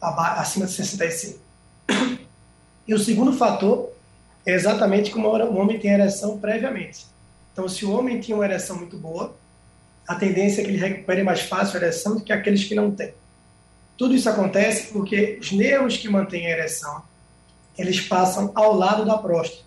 acima 0.02 0.66
de 0.66 0.72
65. 0.72 1.40
E 2.88 2.96
o 2.96 3.00
segundo 3.00 3.32
fator 3.34 3.92
é 4.44 4.54
exatamente 4.54 5.12
como 5.12 5.28
o 5.28 5.56
homem 5.58 5.80
tem 5.80 5.92
ereção 5.92 6.40
previamente. 6.40 7.06
Então, 7.52 7.70
se 7.70 7.86
o 7.86 7.92
homem 7.92 8.20
tinha 8.20 8.36
uma 8.36 8.46
ereção 8.46 8.76
muito 8.76 8.98
boa, 8.98 9.36
a 10.08 10.16
tendência 10.16 10.62
é 10.62 10.64
que 10.66 10.72
ele 10.72 10.78
recupere 10.78 11.24
mais 11.24 11.42
fácil 11.42 11.80
a 11.80 11.84
ereção 11.84 12.16
do 12.16 12.24
que 12.24 12.34
aqueles 12.34 12.64
que 12.64 12.76
não 12.76 12.92
têm. 12.92 13.14
Tudo 13.98 14.16
isso 14.16 14.30
acontece 14.30 14.92
porque 14.92 15.38
os 15.40 15.52
nervos 15.52 15.98
que 15.98 16.10
mantêm 16.10 16.48
a 16.48 16.52
ereção 16.52 17.04
eles 17.78 18.02
passam 18.02 18.52
ao 18.56 18.74
lado 18.74 19.06
da 19.06 19.18
próstata. 19.18 19.64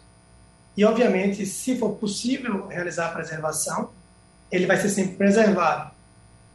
E, 0.76 0.84
obviamente, 0.84 1.44
se 1.46 1.76
for 1.76 1.90
possível 1.96 2.66
realizar 2.66 3.06
a 3.06 3.12
preservação, 3.12 3.90
ele 4.50 4.66
vai 4.66 4.76
ser 4.76 4.90
sempre 4.90 5.16
preservado. 5.16 5.90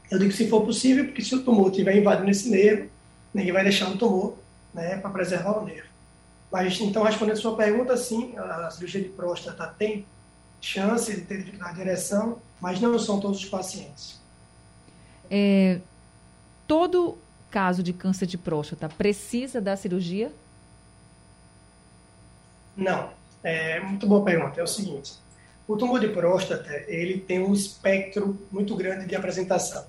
Eu 0.10 0.20
digo 0.20 0.32
se 0.32 0.48
for 0.48 0.64
possível, 0.64 1.06
porque 1.06 1.22
se 1.22 1.34
o 1.36 1.44
tumor 1.44 1.72
estiver 1.72 1.96
invadindo 1.98 2.30
esse 2.30 2.50
nervo, 2.50 2.90
ninguém 3.34 3.52
vai 3.52 3.64
deixar 3.64 3.90
o 3.90 3.98
tumor 3.98 4.38
né, 4.74 4.98
para 4.98 5.10
preservar 5.10 5.58
o 5.58 5.66
nervo. 5.66 5.90
Mas, 6.52 6.80
então, 6.80 7.04
respondendo 7.04 7.38
a 7.38 7.42
sua 7.42 7.56
pergunta, 7.56 7.98
sim, 7.98 8.34
a 8.38 8.70
cirurgia 8.70 9.02
de 9.02 9.10
próstata 9.10 9.74
tem 9.78 10.06
chance 10.62 11.14
de 11.14 11.22
ter 11.22 11.40
dificuldade 11.40 11.76
de 11.76 11.82
ereção, 11.82 12.40
mas 12.62 12.80
não 12.80 12.98
são 13.00 13.20
todos 13.20 13.40
os 13.40 13.50
pacientes. 13.50 14.22
É, 15.30 15.80
todo 16.68 17.18
caso 17.50 17.82
de 17.84 17.92
câncer 17.92 18.28
de 18.28 18.38
próstata 18.38 18.88
precisa 18.88 19.60
da 19.60 19.76
cirurgia? 19.76 20.32
Não. 22.78 23.10
É 23.44 23.80
muito 23.80 24.06
boa 24.08 24.24
pergunta. 24.24 24.60
É 24.60 24.64
o 24.64 24.68
seguinte: 24.68 25.14
o 25.68 25.76
tumor 25.76 26.00
de 26.00 26.10
próstata 26.10 26.70
ele 26.88 27.20
tem 27.20 27.40
um 27.40 27.54
espectro 27.54 28.40
muito 28.52 28.76
grande 28.76 29.06
de 29.06 29.16
apresentação. 29.16 29.86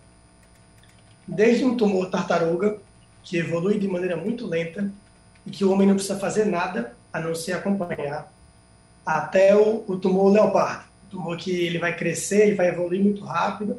Desde 1.27 1.65
um 1.65 1.77
tumor 1.77 2.11
tartaruga, 2.11 2.79
que 3.23 3.37
evolui 3.37 3.79
de 3.79 3.87
maneira 3.87 4.17
muito 4.17 4.47
lenta 4.47 4.91
e 5.47 5.51
que 5.51 5.65
o 5.65 5.71
homem 5.71 5.87
não 5.87 5.95
precisa 5.95 6.19
fazer 6.19 6.47
nada 6.47 6.97
a 7.13 7.21
não 7.21 7.35
ser 7.35 7.53
acompanhar, 7.53 8.33
até 9.05 9.55
o, 9.57 9.85
o 9.87 9.97
tumor 9.99 10.33
leopardo, 10.33 10.85
o 11.07 11.11
tumor 11.11 11.37
que 11.37 11.51
ele 11.51 11.79
vai 11.79 11.97
crescer, 11.97 12.47
ele 12.47 12.55
vai 12.55 12.69
evoluir 12.69 13.03
muito 13.03 13.25
rápido 13.25 13.79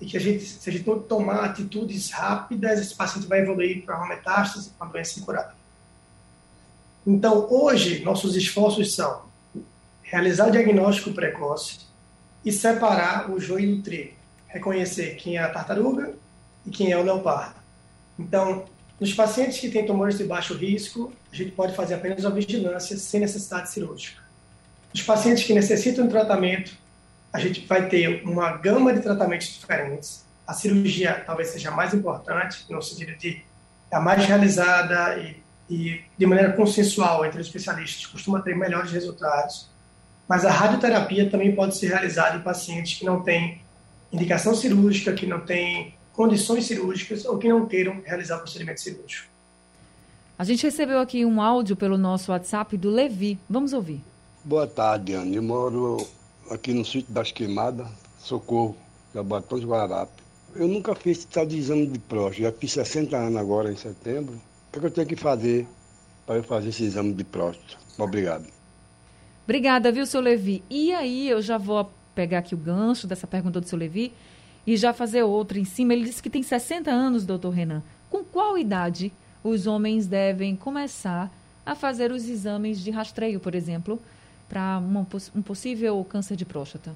e 0.00 0.06
que 0.06 0.16
a 0.16 0.20
gente, 0.20 0.44
se 0.44 0.68
a 0.68 0.72
gente 0.72 0.86
não 0.86 0.98
tomar 0.98 1.44
atitudes 1.44 2.10
rápidas, 2.10 2.78
esse 2.80 2.94
paciente 2.94 3.26
vai 3.26 3.40
evoluir 3.40 3.84
para 3.84 3.96
uma 3.96 4.08
metástase, 4.08 4.70
uma 4.78 4.88
doença 4.88 5.18
incurável. 5.18 5.56
Então, 7.06 7.46
hoje, 7.50 8.04
nossos 8.04 8.36
esforços 8.36 8.94
são 8.94 9.22
realizar 10.02 10.48
o 10.48 10.50
diagnóstico 10.50 11.12
precoce 11.12 11.80
e 12.44 12.52
separar 12.52 13.30
o 13.30 13.40
joio 13.40 13.76
do 13.76 13.82
trigo. 13.82 14.12
Reconhecer 14.46 15.16
quem 15.16 15.36
é 15.36 15.42
a 15.42 15.50
tartaruga 15.50 16.14
e 16.64 16.70
quem 16.70 16.92
é 16.92 16.98
o 16.98 17.02
leopardo. 17.02 17.56
Então, 18.18 18.64
nos 19.00 19.12
pacientes 19.14 19.58
que 19.58 19.70
têm 19.70 19.86
tumores 19.86 20.18
de 20.18 20.24
baixo 20.24 20.54
risco, 20.54 21.12
a 21.30 21.36
gente 21.36 21.52
pode 21.52 21.74
fazer 21.74 21.94
apenas 21.94 22.24
a 22.24 22.30
vigilância 22.30 22.96
sem 22.96 23.20
necessidade 23.20 23.70
cirúrgica. 23.70 24.22
Nos 24.94 25.02
pacientes 25.02 25.44
que 25.44 25.52
necessitam 25.52 26.04
de 26.04 26.10
tratamento, 26.10 26.72
a 27.32 27.38
gente 27.38 27.66
vai 27.66 27.88
ter 27.88 28.22
uma 28.24 28.56
gama 28.56 28.92
de 28.92 29.00
tratamentos 29.00 29.48
diferentes. 29.48 30.24
A 30.46 30.54
cirurgia 30.54 31.22
talvez 31.26 31.48
seja 31.48 31.70
mais 31.70 31.92
importante, 31.92 32.64
no 32.70 32.80
sentido 32.82 33.16
de 33.18 33.42
a 33.90 34.00
mais 34.00 34.24
realizada 34.24 35.18
e 35.18 35.42
e 35.70 36.00
de 36.16 36.26
maneira 36.26 36.52
consensual 36.52 37.24
entre 37.24 37.40
os 37.40 37.46
especialistas 37.46 38.06
costuma 38.06 38.40
ter 38.40 38.56
melhores 38.56 38.90
resultados. 38.90 39.68
Mas 40.26 40.44
a 40.44 40.50
radioterapia 40.50 41.30
também 41.30 41.54
pode 41.54 41.76
ser 41.76 41.88
realizada 41.88 42.36
em 42.36 42.40
pacientes 42.40 42.98
que 42.98 43.04
não 43.04 43.22
têm 43.22 43.60
indicação 44.12 44.54
cirúrgica, 44.54 45.12
que 45.12 45.26
não 45.26 45.40
têm 45.40 45.94
condições 46.12 46.66
cirúrgicas 46.66 47.24
ou 47.24 47.38
que 47.38 47.48
não 47.48 47.66
queiram 47.66 48.02
realizar 48.04 48.38
procedimento 48.38 48.80
cirúrgico. 48.80 49.28
A 50.38 50.44
gente 50.44 50.62
recebeu 50.62 50.98
aqui 51.00 51.24
um 51.24 51.40
áudio 51.40 51.76
pelo 51.76 51.98
nosso 51.98 52.30
WhatsApp 52.30 52.76
do 52.76 52.90
Levi. 52.90 53.38
Vamos 53.48 53.72
ouvir. 53.72 54.02
Boa 54.44 54.66
tarde, 54.66 55.14
Ana. 55.14 55.34
Eu 55.34 55.42
moro 55.42 55.98
aqui 56.50 56.72
no 56.72 56.84
sítio 56.84 57.12
das 57.12 57.32
Queimadas, 57.32 57.88
Socorro, 58.18 58.76
Jabatão 59.12 59.58
de 59.58 59.66
Guararapes. 59.66 60.24
Eu 60.54 60.68
nunca 60.68 60.94
fiz 60.94 61.24
tal 61.24 61.44
de 61.44 61.58
exame 61.58 61.86
de 61.86 61.98
próstata. 61.98 62.42
Já 62.42 62.52
fiz 62.52 62.72
60 62.72 63.16
anos 63.16 63.36
agora, 63.36 63.70
em 63.70 63.76
setembro. 63.76 64.40
O 64.68 64.80
que 64.80 64.86
eu 64.86 64.90
tenho 64.90 65.06
que 65.06 65.16
fazer 65.16 65.66
para 66.24 66.36
eu 66.36 66.42
fazer 66.44 66.68
esse 66.68 66.84
exame 66.84 67.12
de 67.12 67.24
próstata? 67.24 67.76
Obrigado. 67.98 68.46
Obrigada, 69.44 69.90
viu, 69.90 70.06
seu 70.06 70.20
Levi? 70.20 70.62
E 70.70 70.92
aí, 70.92 71.28
eu 71.28 71.42
já 71.42 71.58
vou 71.58 71.90
pegar 72.14 72.38
aqui 72.38 72.54
o 72.54 72.58
gancho 72.58 73.06
dessa 73.06 73.26
pergunta 73.26 73.60
do 73.60 73.68
seu 73.68 73.78
Levi 73.78 74.12
e 74.66 74.76
já 74.76 74.92
fazer 74.92 75.24
outra 75.24 75.58
em 75.58 75.64
cima. 75.64 75.92
Ele 75.92 76.04
disse 76.04 76.22
que 76.22 76.30
tem 76.30 76.42
60 76.42 76.90
anos, 76.90 77.26
doutor 77.26 77.50
Renan. 77.50 77.82
Com 78.08 78.22
qual 78.22 78.56
idade 78.56 79.12
os 79.42 79.66
homens 79.66 80.06
devem 80.06 80.54
começar 80.54 81.30
a 81.66 81.74
fazer 81.74 82.12
os 82.12 82.28
exames 82.28 82.80
de 82.80 82.90
rastreio, 82.90 83.40
por 83.40 83.54
exemplo, 83.54 84.00
para 84.48 84.78
um 84.78 85.42
possível 85.42 86.04
câncer 86.04 86.36
de 86.36 86.44
próstata? 86.44 86.94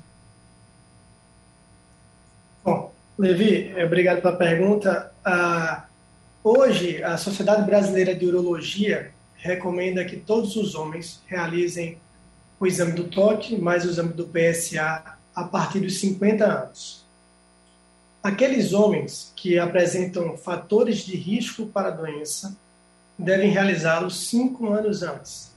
Bom, 2.64 2.92
Levi, 3.18 3.74
obrigado 3.82 4.22
pela 4.22 4.36
pergunta. 4.36 5.12
Ah, 5.24 5.86
Hoje, 6.44 7.00
a 7.04 7.16
Sociedade 7.16 7.64
Brasileira 7.64 8.16
de 8.16 8.26
Urologia 8.26 9.12
recomenda 9.36 10.04
que 10.04 10.16
todos 10.16 10.56
os 10.56 10.74
homens 10.74 11.22
realizem 11.28 11.98
o 12.58 12.66
exame 12.66 12.94
do 12.94 13.04
toque 13.04 13.56
mais 13.56 13.84
o 13.84 13.90
exame 13.90 14.12
do 14.12 14.26
PSA 14.26 15.18
a 15.32 15.44
partir 15.44 15.78
dos 15.78 16.00
50 16.00 16.44
anos. 16.44 17.04
Aqueles 18.20 18.72
homens 18.72 19.32
que 19.36 19.56
apresentam 19.56 20.36
fatores 20.36 21.06
de 21.06 21.16
risco 21.16 21.66
para 21.66 21.88
a 21.88 21.92
doença 21.92 22.56
devem 23.16 23.50
realizá-los 23.50 24.26
cinco 24.26 24.72
anos 24.72 25.04
antes. 25.04 25.51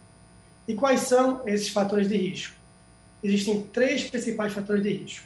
E 0.68 0.74
quais 0.74 1.02
são 1.02 1.48
esses 1.48 1.70
fatores 1.70 2.08
de 2.08 2.18
risco? 2.18 2.56
Existem 3.24 3.62
três 3.62 4.10
principais 4.10 4.54
fatores 4.54 4.84
de 4.84 4.92
risco: 4.92 5.26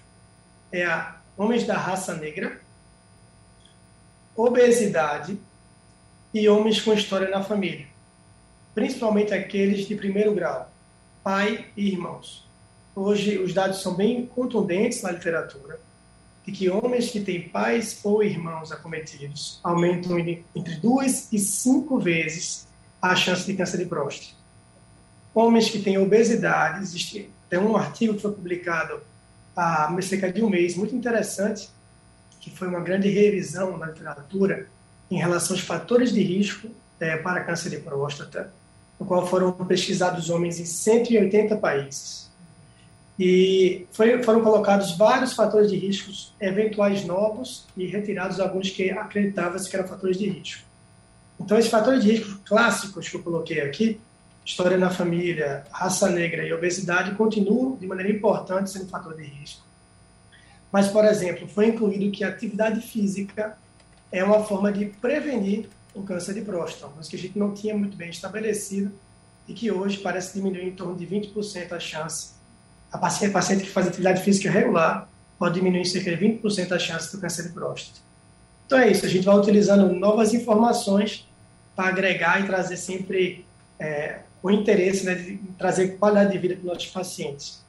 é 0.71 0.85
a 0.85 1.17
homens 1.37 1.65
da 1.65 1.77
raça 1.77 2.15
negra, 2.15 2.61
obesidade 4.35 5.37
e 6.33 6.47
homens 6.47 6.81
com 6.81 6.93
história 6.93 7.29
na 7.29 7.43
família. 7.43 7.87
principalmente 8.73 9.33
aqueles 9.33 9.87
de 9.87 9.95
primeiro 9.95 10.33
grau, 10.33 10.71
pai 11.23 11.65
e 11.75 11.87
irmãos. 11.89 12.47
Hoje, 12.95 13.37
os 13.37 13.53
dados 13.53 13.81
são 13.81 13.93
bem 13.93 14.25
contundentes 14.25 15.01
na 15.01 15.11
literatura 15.11 15.79
de 16.45 16.51
que 16.51 16.69
homens 16.69 17.11
que 17.11 17.19
têm 17.19 17.49
pais 17.49 17.99
ou 18.03 18.23
irmãos 18.23 18.71
acometidos 18.71 19.59
aumentam 19.63 20.17
entre 20.17 20.75
duas 20.81 21.31
e 21.31 21.39
cinco 21.39 21.99
vezes 21.99 22.67
a 23.01 23.15
chance 23.15 23.45
de 23.45 23.53
câncer 23.53 23.77
de 23.77 23.85
próstata. 23.85 24.38
Homens 25.39 25.69
que 25.69 25.79
têm 25.79 25.97
obesidade, 25.97 26.81
existe 26.81 27.29
tem 27.49 27.59
um 27.59 27.77
artigo 27.77 28.13
que 28.13 28.21
foi 28.21 28.33
publicado 28.33 28.99
há 29.55 29.89
cerca 30.01 30.29
de 30.31 30.43
um 30.43 30.49
mês, 30.49 30.75
muito 30.75 30.93
interessante, 30.93 31.69
que 32.41 32.51
foi 32.51 32.67
uma 32.67 32.81
grande 32.81 33.09
revisão 33.09 33.77
na 33.77 33.85
literatura 33.85 34.67
em 35.09 35.17
relação 35.17 35.55
aos 35.55 35.65
fatores 35.65 36.11
de 36.11 36.21
risco 36.21 36.67
é, 36.99 37.15
para 37.15 37.45
câncer 37.45 37.69
de 37.69 37.77
próstata, 37.77 38.51
no 38.99 39.05
qual 39.05 39.25
foram 39.25 39.53
pesquisados 39.53 40.29
homens 40.29 40.59
em 40.59 40.65
180 40.65 41.55
países. 41.55 42.29
E 43.17 43.87
foi, 43.93 44.21
foram 44.23 44.41
colocados 44.41 44.97
vários 44.97 45.31
fatores 45.31 45.69
de 45.71 45.77
riscos 45.77 46.33
eventuais 46.39 47.05
novos 47.05 47.65
e 47.77 47.85
retirados 47.85 48.41
alguns 48.41 48.69
que 48.69 48.91
acreditavam-se 48.91 49.69
que 49.69 49.75
eram 49.77 49.87
fatores 49.87 50.17
de 50.17 50.29
risco. 50.29 50.67
Então, 51.39 51.57
esses 51.57 51.71
fatores 51.71 52.03
de 52.03 52.11
risco 52.11 52.41
clássicos 52.43 53.07
que 53.07 53.15
eu 53.15 53.23
coloquei 53.23 53.61
aqui, 53.61 53.99
história 54.49 54.79
na 54.79 54.89
família, 54.89 55.63
raça 55.71 56.09
negra 56.09 56.43
e 56.43 56.51
obesidade, 56.51 57.13
continuam 57.13 57.75
de 57.75 57.85
maneira 57.85 58.11
importante 58.11 58.71
sendo 58.71 58.89
fator 58.89 59.15
de 59.15 59.23
risco. 59.23 59.61
Mas, 60.71 60.87
por 60.87 61.05
exemplo, 61.05 61.47
foi 61.47 61.67
incluído 61.67 62.11
que 62.11 62.23
a 62.23 62.29
atividade 62.29 62.81
física 62.81 63.55
é 64.11 64.23
uma 64.23 64.43
forma 64.43 64.71
de 64.71 64.85
prevenir 64.85 65.69
o 65.93 66.01
câncer 66.01 66.33
de 66.33 66.41
próstata, 66.41 66.91
mas 66.97 67.07
que 67.07 67.15
a 67.15 67.19
gente 67.19 67.37
não 67.37 67.53
tinha 67.53 67.77
muito 67.77 67.95
bem 67.95 68.09
estabelecido 68.09 68.91
e 69.47 69.53
que 69.53 69.71
hoje 69.71 69.99
parece 69.99 70.33
diminuir 70.33 70.65
em 70.65 70.71
torno 70.71 70.95
de 70.95 71.05
20% 71.05 71.71
a 71.71 71.79
chance. 71.79 72.31
A 72.91 72.97
paciente, 72.97 73.29
a 73.29 73.33
paciente 73.33 73.63
que 73.65 73.69
faz 73.69 73.87
atividade 73.87 74.23
física 74.23 74.49
regular 74.49 75.07
pode 75.37 75.53
diminuir 75.53 75.81
em 75.81 75.85
cerca 75.85 76.15
de 76.15 76.25
20% 76.25 76.71
a 76.71 76.79
chance 76.79 77.15
do 77.15 77.21
câncer 77.21 77.43
de 77.43 77.49
próstata. 77.49 77.99
Então 78.65 78.79
é 78.79 78.89
isso, 78.89 79.05
a 79.05 79.09
gente 79.09 79.25
vai 79.25 79.37
utilizando 79.37 79.93
novas 79.93 80.33
informações 80.33 81.27
para 81.75 81.89
agregar 81.89 82.41
e 82.41 82.47
trazer 82.47 82.77
sempre 82.77 83.45
é, 83.79 84.21
o 84.41 84.49
interesse 84.49 85.05
né, 85.05 85.15
de 85.15 85.37
trazer 85.57 85.97
qualidade 85.97 86.31
de 86.31 86.37
vida 86.37 86.55
para 86.55 86.61
os 86.61 86.73
nossos 86.73 86.87
pacientes. 86.87 87.59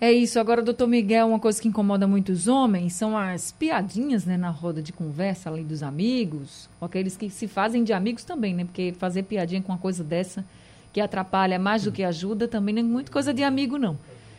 É 0.00 0.12
isso. 0.12 0.38
Agora, 0.38 0.60
doutor 0.60 0.86
Miguel, 0.86 1.28
uma 1.28 1.38
coisa 1.38 1.60
que 1.60 1.68
incomoda 1.68 2.06
muitos 2.06 2.48
homens 2.48 2.94
são 2.94 3.16
as 3.16 3.52
piadinhas 3.52 4.24
né, 4.24 4.36
na 4.36 4.50
roda 4.50 4.82
de 4.82 4.92
conversa 4.92 5.48
ali 5.48 5.62
dos 5.62 5.82
amigos, 5.82 6.68
ou 6.80 6.86
aqueles 6.86 7.16
que 7.16 7.30
se 7.30 7.46
fazem 7.46 7.84
de 7.84 7.92
amigos 7.92 8.24
também, 8.24 8.54
né? 8.54 8.64
Porque 8.64 8.94
fazer 8.98 9.22
piadinha 9.22 9.62
com 9.62 9.72
uma 9.72 9.78
coisa 9.78 10.02
dessa 10.02 10.44
que 10.92 11.00
atrapalha 11.00 11.58
mais 11.58 11.82
do 11.84 11.92
que 11.92 12.04
ajuda 12.04 12.46
também 12.46 12.74
não 12.74 12.82
é 12.82 12.84
muito 12.84 13.10
coisa 13.10 13.34
de 13.34 13.42
amigo, 13.42 13.76
não. 13.76 13.98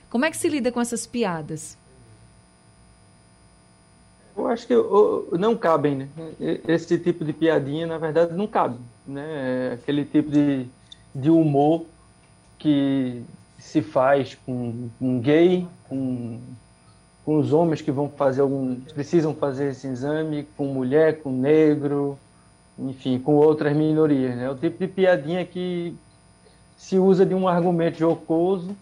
Como 0.10 0.24
é 0.24 0.32
que 0.32 0.38
se 0.38 0.48
lida 0.48 0.72
com 0.72 0.80
essas 0.80 1.06
piadas? 1.06 1.78
Eu 4.38 4.48
acho 4.48 4.68
que 4.68 4.74
não 5.38 5.56
cabem, 5.56 5.96
né? 5.96 6.08
Esse 6.68 6.98
tipo 6.98 7.26
de 7.26 7.34
piadinha, 7.34 7.88
na 7.88 7.98
verdade, 7.98 8.34
não 8.34 8.48
cabe, 8.48 8.78
né? 9.08 9.72
É 9.72 9.74
aquele 9.74 10.06
tipo 10.06 10.30
de, 10.30 10.66
de 11.16 11.30
humor 11.30 11.86
que 12.60 13.24
se 13.58 13.82
faz 13.82 14.36
com 14.46 14.90
um 15.00 15.20
gay, 15.20 15.66
com, 15.88 16.40
com 17.24 17.38
os 17.38 17.54
homens 17.54 17.82
que 17.82 17.92
vão 17.92 18.10
fazer 18.10 18.42
algum, 18.42 18.76
precisam 18.94 19.34
fazer 19.34 19.72
esse 19.72 19.88
exame, 19.88 20.46
com 20.58 20.66
mulher, 20.66 21.22
com 21.22 21.32
negro, 21.32 22.20
enfim, 22.78 23.18
com 23.18 23.36
outras 23.36 23.76
minorias. 23.76 24.36
Né? 24.36 24.44
É 24.44 24.50
o 24.50 24.56
tipo 24.56 24.78
de 24.78 24.88
piadinha 24.88 25.46
que 25.46 25.96
se 26.78 27.00
usa 27.00 27.26
de 27.26 27.34
um 27.34 27.48
argumento 27.48 27.98
jocoso, 27.98 28.76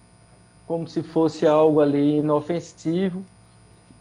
como 0.65 0.88
se 0.88 1.04
fosse 1.04 1.46
algo 1.46 1.80
ali 1.80 2.17
inofensivo. 2.17 3.24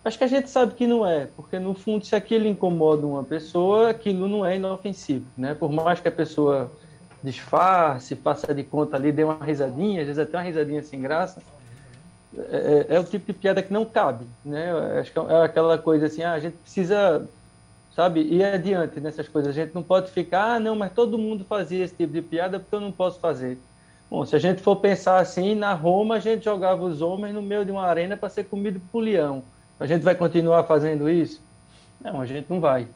Acho 0.04 0.18
que 0.18 0.24
a 0.24 0.28
gente 0.28 0.50
sabe 0.50 0.74
que 0.74 0.86
não 0.86 1.06
é, 1.06 1.28
porque 1.36 1.58
no 1.58 1.74
fundo, 1.74 2.04
se 2.04 2.16
aquilo 2.16 2.48
incomoda 2.48 3.06
uma 3.06 3.22
pessoa, 3.22 3.90
aquilo 3.90 4.26
não 4.26 4.44
é 4.44 4.56
inofensivo, 4.56 5.26
né? 5.36 5.54
Por 5.54 5.70
mais 5.70 6.00
que 6.00 6.08
a 6.08 6.12
pessoa 6.12 6.72
disfarce, 7.22 8.16
faça 8.16 8.54
de 8.54 8.64
conta 8.64 8.96
ali, 8.96 9.12
dê 9.12 9.24
uma 9.24 9.44
risadinha, 9.44 10.00
às 10.00 10.06
vezes 10.06 10.18
até 10.18 10.36
uma 10.36 10.44
risadinha 10.44 10.82
sem 10.82 11.00
graça. 11.00 11.40
É, 12.36 12.86
é, 12.90 12.96
é 12.96 13.00
o 13.00 13.04
tipo 13.04 13.26
de 13.26 13.32
piada 13.32 13.62
que 13.62 13.72
não 13.72 13.84
cabe, 13.84 14.24
né? 14.44 14.72
Acho 14.98 15.12
que 15.12 15.18
é 15.18 15.44
aquela 15.44 15.78
coisa 15.78 16.06
assim, 16.06 16.22
ah, 16.22 16.32
a 16.32 16.40
gente 16.40 16.56
precisa, 16.56 17.28
sabe, 17.94 18.20
ir 18.20 18.42
adiante 18.42 18.98
nessas 19.00 19.28
coisas. 19.28 19.50
A 19.50 19.60
gente 19.60 19.74
não 19.74 19.82
pode 19.82 20.10
ficar, 20.10 20.54
ah, 20.54 20.60
não, 20.60 20.74
mas 20.74 20.92
todo 20.92 21.18
mundo 21.18 21.44
fazia 21.44 21.84
esse 21.84 21.94
tipo 21.94 22.12
de 22.12 22.22
piada 22.22 22.58
porque 22.58 22.74
eu 22.74 22.80
não 22.80 22.90
posso 22.90 23.20
fazer. 23.20 23.58
Bom, 24.10 24.24
se 24.26 24.34
a 24.34 24.38
gente 24.38 24.60
for 24.60 24.76
pensar 24.76 25.18
assim, 25.18 25.54
na 25.54 25.72
Roma 25.74 26.16
a 26.16 26.20
gente 26.20 26.44
jogava 26.44 26.82
os 26.84 27.00
homens 27.00 27.34
no 27.34 27.40
meio 27.40 27.64
de 27.64 27.70
uma 27.70 27.86
arena 27.86 28.16
para 28.16 28.28
ser 28.28 28.44
comido 28.44 28.80
por 28.90 29.00
leão. 29.00 29.42
A 29.78 29.86
gente 29.86 30.02
vai 30.02 30.14
continuar 30.14 30.64
fazendo 30.64 31.08
isso? 31.08 31.40
Não, 32.00 32.20
a 32.20 32.26
gente 32.26 32.46
não 32.48 32.60
vai. 32.60 32.86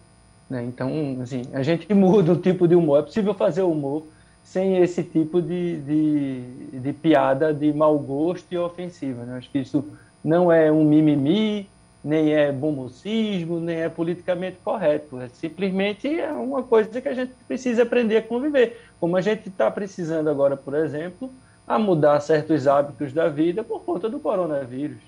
Né? 0.48 0.64
Então, 0.64 1.18
assim, 1.22 1.42
a 1.52 1.62
gente 1.62 1.92
muda 1.94 2.32
o 2.32 2.36
tipo 2.36 2.66
de 2.66 2.74
humor. 2.74 3.00
É 3.00 3.02
possível 3.02 3.34
fazer 3.34 3.62
humor 3.62 4.04
sem 4.46 4.78
esse 4.78 5.02
tipo 5.02 5.42
de, 5.42 5.76
de, 5.78 6.40
de 6.78 6.92
piada 6.92 7.52
de 7.52 7.72
mau 7.72 7.98
gosto 7.98 8.46
e 8.52 8.56
ofensiva. 8.56 9.24
Né? 9.24 9.38
Acho 9.38 9.50
que 9.50 9.58
isso 9.58 9.84
não 10.24 10.52
é 10.52 10.70
um 10.70 10.84
mimimi, 10.84 11.68
nem 12.02 12.32
é 12.32 12.52
bombocismo, 12.52 13.58
nem 13.58 13.80
é 13.80 13.88
politicamente 13.88 14.58
correto. 14.62 15.20
É 15.20 15.28
simplesmente 15.28 16.08
é 16.20 16.30
uma 16.30 16.62
coisa 16.62 17.00
que 17.00 17.08
a 17.08 17.14
gente 17.14 17.32
precisa 17.48 17.82
aprender 17.82 18.18
a 18.18 18.22
conviver. 18.22 18.80
Como 19.00 19.16
a 19.16 19.20
gente 19.20 19.48
está 19.48 19.68
precisando 19.68 20.30
agora, 20.30 20.56
por 20.56 20.74
exemplo, 20.74 21.28
a 21.66 21.76
mudar 21.76 22.20
certos 22.20 22.68
hábitos 22.68 23.12
da 23.12 23.28
vida 23.28 23.64
por 23.64 23.80
conta 23.80 24.08
do 24.08 24.20
coronavírus. 24.20 24.98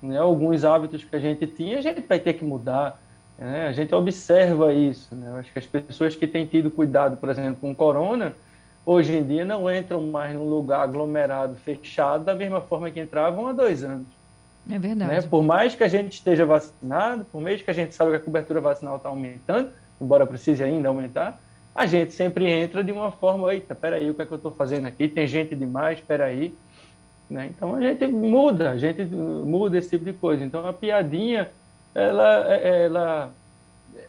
Né? 0.00 0.16
Alguns 0.18 0.64
hábitos 0.64 1.02
que 1.02 1.16
a 1.16 1.18
gente 1.18 1.48
tinha, 1.48 1.78
a 1.78 1.82
gente 1.82 2.00
vai 2.02 2.20
ter 2.20 2.34
que 2.34 2.44
mudar. 2.44 3.02
Né? 3.36 3.66
A 3.66 3.72
gente 3.72 3.92
observa 3.92 4.72
isso. 4.72 5.12
Né? 5.16 5.36
acho 5.40 5.52
que 5.52 5.58
as 5.58 5.66
pessoas 5.66 6.14
que 6.14 6.28
têm 6.28 6.46
tido 6.46 6.70
cuidado, 6.70 7.16
por 7.16 7.28
exemplo, 7.28 7.56
com 7.60 7.72
o 7.72 7.74
corona, 7.74 8.32
hoje 8.84 9.16
em 9.16 9.24
dia 9.24 9.44
não 9.44 9.72
entram 9.72 10.02
mais 10.02 10.34
num 10.34 10.48
lugar 10.48 10.82
aglomerado, 10.82 11.54
fechado, 11.56 12.24
da 12.24 12.34
mesma 12.34 12.60
forma 12.60 12.90
que 12.90 13.00
entravam 13.00 13.46
há 13.46 13.52
dois 13.52 13.84
anos. 13.84 14.06
É 14.70 14.78
verdade. 14.78 15.10
Né? 15.10 15.22
Por 15.22 15.42
mais 15.42 15.74
que 15.74 15.82
a 15.82 15.88
gente 15.88 16.12
esteja 16.12 16.46
vacinado, 16.46 17.24
por 17.24 17.40
mais 17.40 17.60
que 17.60 17.70
a 17.70 17.74
gente 17.74 17.94
saiba 17.94 18.12
que 18.12 18.16
a 18.18 18.20
cobertura 18.20 18.60
vacinal 18.60 18.96
está 18.96 19.08
aumentando, 19.08 19.70
embora 20.00 20.26
precise 20.26 20.62
ainda 20.62 20.88
aumentar, 20.88 21.40
a 21.74 21.86
gente 21.86 22.12
sempre 22.12 22.50
entra 22.50 22.84
de 22.84 22.92
uma 22.92 23.10
forma, 23.10 23.52
eita, 23.52 23.74
peraí, 23.74 24.10
o 24.10 24.14
que 24.14 24.22
é 24.22 24.26
que 24.26 24.32
eu 24.32 24.36
estou 24.36 24.52
fazendo 24.52 24.86
aqui? 24.86 25.08
Tem 25.08 25.26
gente 25.26 25.54
demais, 25.56 26.00
peraí. 26.00 26.54
Né? 27.30 27.50
Então 27.50 27.74
a 27.74 27.80
gente 27.80 28.06
muda, 28.06 28.70
a 28.70 28.76
gente 28.76 29.02
muda 29.04 29.78
esse 29.78 29.88
tipo 29.88 30.04
de 30.04 30.12
coisa. 30.12 30.44
Então 30.44 30.66
a 30.66 30.72
piadinha, 30.72 31.48
ela, 31.94 32.54
ela 32.54 33.30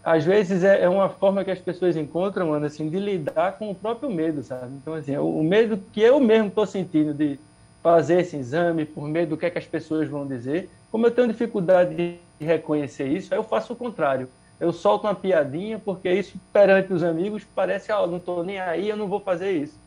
às 0.04 0.26
vezes 0.26 0.64
é, 0.64 0.82
é, 0.84 0.90
uma 0.90 1.10
forma 1.10 1.44
que 1.44 1.52
as 1.52 1.60
pessoas 1.60 1.96
encontram, 1.96 2.48
mano, 2.48 2.66
assim, 2.66 2.90
de 2.90 3.00
lidar 3.00 3.54
com 3.54 3.72
o 3.72 3.76
próprio 3.76 4.10
medo, 4.10 4.44
sabe? 4.44 4.74
Então, 4.82 4.94
assim, 4.94 5.16
o, 5.18 5.44
medo 5.44 5.78
que 5.92 6.02
eu 6.02 6.20
mesmo 6.20 6.48
estou 6.48 6.66
sentindo 6.66 7.14
de 7.14 7.40
fazer 7.82 8.22
esse 8.22 8.36
exame 8.36 8.86
por 8.86 9.08
medo 9.08 9.30
do 9.30 9.38
que, 9.38 9.46
é 9.46 9.50
que 9.50 9.58
as 9.58 9.66
pessoas 9.66 10.08
vão 10.10 10.28
dizer, 10.28 10.70
como 10.92 11.08
eu 11.08 11.12
tenho 11.12 11.28
dificuldade 11.28 11.96
de 11.96 12.18
reconhecer 12.40 13.08
isso, 13.08 13.34
aí 13.34 13.40
eu 13.40 13.44
faço 13.44 13.74
o 13.74 13.76
contrário. 13.76 14.28
Eu 14.60 14.72
solto 14.72 15.06
uma 15.06 15.16
piadinha, 15.16 15.80
porque 15.80 16.12
isso, 16.12 16.38
perante 16.52 16.94
os 16.94 17.04
amigos, 17.04 17.44
parece, 17.56 17.92
ó, 17.92 18.04
oh, 18.04 18.08
não 18.08 18.18
estou 18.18 18.44
nem 18.44 18.60
aí, 18.60 18.90
eu 18.90 18.98
não 18.98 19.08
vou 19.08 19.20
fazer 19.20 19.52
isso. 19.52 19.78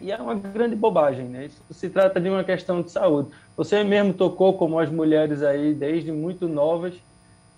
E 0.00 0.12
é 0.12 0.16
uma 0.16 0.34
grande 0.34 0.76
bobagem, 0.76 1.26
né? 1.26 1.46
Isso 1.46 1.62
se 1.72 1.88
trata 1.88 2.20
de 2.20 2.28
uma 2.28 2.44
questão 2.44 2.82
de 2.82 2.90
saúde. 2.90 3.30
Você 3.56 3.82
mesmo 3.82 4.14
tocou 4.14 4.54
como 4.54 4.78
as 4.78 4.88
mulheres 4.88 5.42
aí, 5.42 5.74
desde 5.74 6.12
muito 6.12 6.46
novas, 6.46 6.94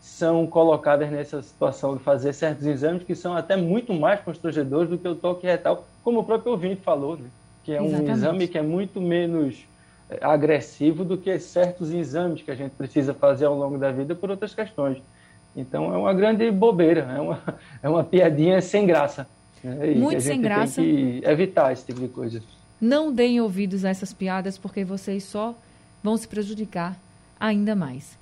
são 0.01 0.47
colocadas 0.47 1.11
nessa 1.11 1.43
situação 1.43 1.97
de 1.97 2.03
fazer 2.03 2.33
certos 2.33 2.67
exames 2.67 3.05
que 3.05 3.15
são 3.15 3.37
até 3.37 3.57
muito 3.57 3.93
mais 3.93 4.21
constrangedores 4.21 4.89
do 4.89 4.97
que 4.97 5.07
o 5.07 5.15
toque 5.15 5.47
retal, 5.47 5.87
como 6.03 6.21
o 6.21 6.25
próprio 6.25 6.53
ouvinte 6.53 6.81
falou, 6.81 7.17
né? 7.17 7.29
que 7.63 7.73
é 7.73 7.83
Exatamente. 7.83 8.11
um 8.11 8.13
exame 8.15 8.49
que 8.49 8.59
é 8.59 8.63
muito 8.63 9.01
menos 9.01 9.67
eh, 10.09 10.19
agressivo 10.23 11.05
do 11.05 11.19
que 11.19 11.39
certos 11.39 11.93
exames 11.93 12.41
que 12.41 12.51
a 12.51 12.55
gente 12.55 12.73
precisa 12.73 13.13
fazer 13.13 13.45
ao 13.45 13.55
longo 13.55 13.77
da 13.77 13.93
vida 13.93 14.15
por 14.15 14.31
outras 14.31 14.55
questões. 14.55 14.99
Então 15.55 15.93
é 15.95 15.99
uma 15.99 16.15
grande 16.15 16.51
bobeira, 16.51 17.03
é 17.03 17.21
uma, 17.21 17.43
é 17.83 17.89
uma 17.89 18.03
piadinha 18.03 18.63
sem 18.63 18.87
graça. 18.87 19.27
Né? 19.63 19.95
Muito 19.95 20.23
sem 20.23 20.41
graça. 20.41 20.81
Tem 20.81 21.21
que 21.21 21.29
evitar 21.29 21.73
esse 21.73 21.85
tipo 21.85 22.01
de 22.01 22.09
coisa. 22.09 22.43
Não 22.81 23.13
deem 23.13 23.41
ouvidos 23.43 23.85
a 23.85 23.91
essas 23.91 24.15
piadas 24.15 24.57
porque 24.57 24.83
vocês 24.83 25.25
só 25.25 25.55
vão 26.03 26.17
se 26.17 26.27
prejudicar 26.27 26.97
ainda 27.39 27.77
mais. 27.77 28.19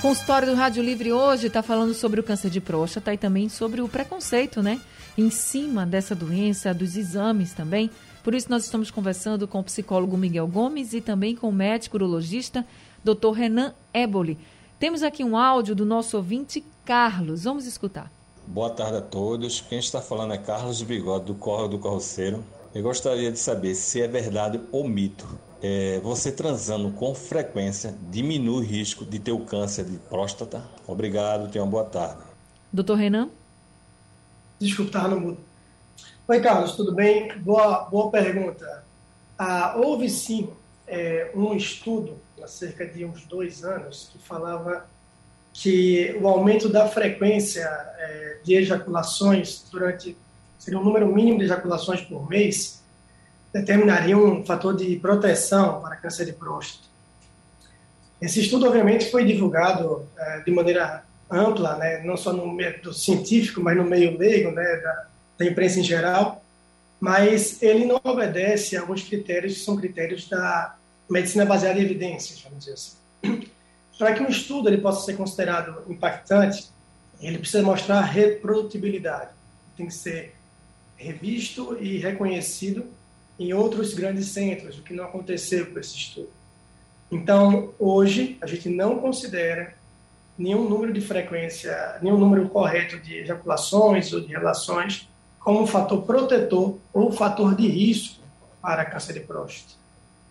Consultório 0.00 0.46
do 0.46 0.54
Rádio 0.54 0.80
Livre 0.80 1.12
hoje 1.12 1.48
está 1.48 1.60
falando 1.60 1.92
sobre 1.92 2.20
o 2.20 2.22
câncer 2.22 2.50
de 2.50 2.60
próstata 2.60 3.12
e 3.12 3.18
também 3.18 3.48
sobre 3.48 3.80
o 3.80 3.88
preconceito, 3.88 4.62
né? 4.62 4.80
Em 5.16 5.28
cima 5.28 5.84
dessa 5.84 6.14
doença, 6.14 6.72
dos 6.72 6.96
exames 6.96 7.52
também. 7.52 7.90
Por 8.22 8.32
isso, 8.32 8.48
nós 8.48 8.64
estamos 8.64 8.92
conversando 8.92 9.48
com 9.48 9.58
o 9.58 9.64
psicólogo 9.64 10.16
Miguel 10.16 10.46
Gomes 10.46 10.92
e 10.92 11.00
também 11.00 11.34
com 11.34 11.48
o 11.48 11.52
médico 11.52 11.96
urologista, 11.96 12.64
Dr. 13.02 13.32
Renan 13.34 13.74
Eboli. 13.92 14.38
Temos 14.78 15.02
aqui 15.02 15.24
um 15.24 15.36
áudio 15.36 15.74
do 15.74 15.84
nosso 15.84 16.16
ouvinte 16.16 16.64
Carlos. 16.84 17.42
Vamos 17.42 17.66
escutar. 17.66 18.08
Boa 18.46 18.70
tarde 18.70 18.98
a 18.98 19.02
todos. 19.02 19.60
Quem 19.60 19.80
está 19.80 20.00
falando 20.00 20.32
é 20.32 20.38
Carlos 20.38 20.80
Bigode, 20.80 21.24
do 21.24 21.34
Corro 21.34 21.66
do 21.66 21.78
Corroceiro. 21.78 22.44
Eu 22.72 22.84
gostaria 22.84 23.32
de 23.32 23.38
saber 23.40 23.74
se 23.74 24.00
é 24.00 24.06
verdade 24.06 24.60
ou 24.70 24.88
mito. 24.88 25.26
É, 25.60 25.98
você 26.00 26.30
transando 26.30 26.90
com 26.92 27.12
frequência 27.14 27.94
diminui 28.10 28.56
o 28.56 28.60
risco 28.60 29.04
de 29.04 29.18
ter 29.18 29.32
o 29.32 29.40
câncer 29.40 29.84
de 29.84 29.98
próstata? 29.98 30.62
Obrigado, 30.86 31.50
tenha 31.50 31.64
uma 31.64 31.70
boa 31.70 31.84
tarde. 31.84 32.22
Doutor 32.72 32.96
Renan? 32.96 33.28
Desculpa, 34.60 34.90
estava 34.90 35.08
no 35.08 35.20
mudo. 35.20 35.38
Oi, 36.28 36.40
Carlos, 36.40 36.76
tudo 36.76 36.94
bem? 36.94 37.36
Boa, 37.38 37.84
boa 37.84 38.10
pergunta. 38.10 38.84
Ah, 39.36 39.74
houve 39.76 40.08
sim 40.08 40.48
é, 40.86 41.30
um 41.34 41.54
estudo, 41.54 42.16
há 42.42 42.46
cerca 42.46 42.86
de 42.86 43.04
uns 43.04 43.24
dois 43.24 43.64
anos, 43.64 44.10
que 44.12 44.18
falava 44.18 44.86
que 45.52 46.16
o 46.20 46.28
aumento 46.28 46.68
da 46.68 46.86
frequência 46.88 47.64
é, 47.64 48.38
de 48.44 48.54
ejaculações 48.54 49.64
durante 49.70 50.16
seria 50.58 50.78
um 50.78 50.84
número 50.84 51.12
mínimo 51.12 51.38
de 51.38 51.44
ejaculações 51.44 52.00
por 52.02 52.28
mês 52.28 52.80
determinaria 53.52 54.16
um 54.16 54.44
fator 54.44 54.76
de 54.76 54.96
proteção 54.96 55.80
para 55.80 55.96
câncer 55.96 56.26
de 56.26 56.32
próstata. 56.32 56.86
Esse 58.20 58.40
estudo, 58.40 58.66
obviamente, 58.66 59.10
foi 59.10 59.24
divulgado 59.24 60.06
é, 60.16 60.40
de 60.40 60.50
maneira 60.50 61.04
ampla, 61.30 61.76
né, 61.76 62.02
não 62.04 62.16
só 62.16 62.32
no 62.32 62.50
meio 62.52 62.92
científico, 62.92 63.60
mas 63.60 63.76
no 63.76 63.84
meio 63.84 64.16
leigo, 64.18 64.50
né, 64.50 64.76
da, 64.76 65.06
da 65.38 65.44
imprensa 65.44 65.78
em 65.78 65.84
geral, 65.84 66.42
mas 66.98 67.62
ele 67.62 67.84
não 67.84 68.00
obedece 68.02 68.76
a 68.76 68.80
alguns 68.80 69.02
critérios 69.02 69.54
que 69.54 69.60
são 69.60 69.76
critérios 69.76 70.28
da 70.28 70.74
medicina 71.08 71.44
baseada 71.44 71.78
em 71.78 71.82
evidências, 71.82 72.40
vamos 72.42 72.60
dizer 72.60 72.72
assim. 72.72 72.96
Para 73.98 74.14
que 74.14 74.22
um 74.22 74.28
estudo 74.28 74.68
ele 74.68 74.78
possa 74.78 75.04
ser 75.04 75.16
considerado 75.16 75.82
impactante, 75.88 76.70
ele 77.20 77.38
precisa 77.38 77.62
mostrar 77.62 78.00
reprodutibilidade. 78.00 79.30
Tem 79.76 79.86
que 79.86 79.94
ser 79.94 80.34
revisto 80.96 81.76
e 81.80 81.98
reconhecido 81.98 82.86
em 83.38 83.52
outros 83.52 83.94
grandes 83.94 84.28
centros, 84.28 84.78
o 84.78 84.82
que 84.82 84.92
não 84.92 85.04
aconteceu 85.04 85.66
com 85.66 85.78
esse 85.78 85.96
estudo. 85.96 86.30
Então, 87.10 87.72
hoje, 87.78 88.36
a 88.40 88.46
gente 88.46 88.68
não 88.68 88.98
considera 88.98 89.74
nenhum 90.36 90.68
número 90.68 90.92
de 90.92 91.00
frequência, 91.00 91.98
nenhum 92.02 92.18
número 92.18 92.48
correto 92.48 92.98
de 92.98 93.14
ejaculações 93.14 94.12
ou 94.12 94.20
de 94.20 94.28
relações 94.28 95.08
como 95.38 95.66
fator 95.66 96.02
protetor 96.02 96.78
ou 96.92 97.12
fator 97.12 97.54
de 97.54 97.66
risco 97.66 98.22
para 98.60 98.84
câncer 98.84 99.14
de 99.14 99.20
próstata. 99.20 99.74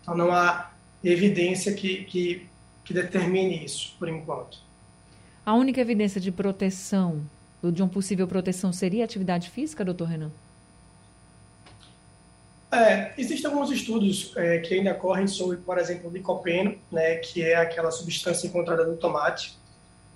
Então, 0.02 0.16
não 0.16 0.32
há 0.32 0.72
evidência 1.04 1.74
que, 1.74 2.04
que, 2.04 2.48
que 2.84 2.94
determine 2.94 3.64
isso, 3.64 3.96
por 3.98 4.08
enquanto. 4.08 4.60
A 5.46 5.54
única 5.54 5.82
evidência 5.82 6.20
de 6.22 6.32
proteção, 6.32 7.22
de 7.64 7.82
uma 7.82 7.90
possível 7.90 8.28
proteção, 8.28 8.72
seria 8.72 9.04
a 9.04 9.06
atividade 9.06 9.50
física, 9.50 9.84
doutor 9.84 10.10
Renan? 10.10 10.32
É, 12.72 13.14
existem 13.18 13.50
alguns 13.50 13.72
estudos 13.72 14.34
é, 14.36 14.60
que 14.60 14.74
ainda 14.74 14.94
correm 14.94 15.26
sobre, 15.26 15.58
por 15.58 15.78
exemplo, 15.78 16.10
o 16.10 16.14
licopeno, 16.14 16.76
né, 16.92 17.16
que 17.16 17.42
é 17.42 17.56
aquela 17.56 17.92
substância 17.92 18.48
encontrada 18.48 18.86
no 18.86 18.98
tomate. 18.98 19.58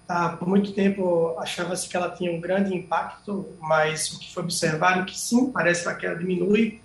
Ah, 0.08 0.30
por 0.30 0.48
muito 0.48 0.74
tempo 0.74 1.34
achava-se 1.40 1.88
que 1.88 1.96
ela 1.96 2.10
tinha 2.10 2.30
um 2.32 2.42
grande 2.42 2.76
impacto, 2.76 3.48
mas 3.62 4.12
o 4.12 4.20
que 4.20 4.34
foi 4.34 4.44
observado 4.44 5.02
é 5.02 5.06
que 5.06 5.18
sim, 5.18 5.50
parece 5.50 5.84
que 5.96 6.06
ela 6.06 6.18
diminui 6.18 6.82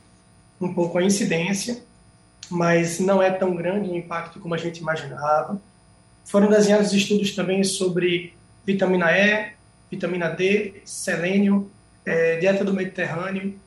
um 0.61 0.73
pouco 0.73 0.99
a 0.99 1.03
incidência, 1.03 1.83
mas 2.49 3.01
não 3.01 3.21
é 3.21 3.31
tão 3.33 3.57
grande 3.57 3.91
o 3.91 3.97
impacto 3.97 4.39
como 4.39 4.55
a 4.55 4.59
gente 4.59 4.79
imaginava. 4.79 5.61
Foram 6.25 6.49
desenhados 6.49 6.93
estudos 6.93 7.35
também 7.35 7.65
sobre 7.65 8.33
vitamina 8.65 9.11
E, 9.11 9.53
vitamina 9.91 10.29
D, 10.29 10.81
selênio, 10.85 11.69
é, 12.05 12.37
dieta 12.37 12.65
do 12.65 12.73
Mediterrâneo. 12.73 13.59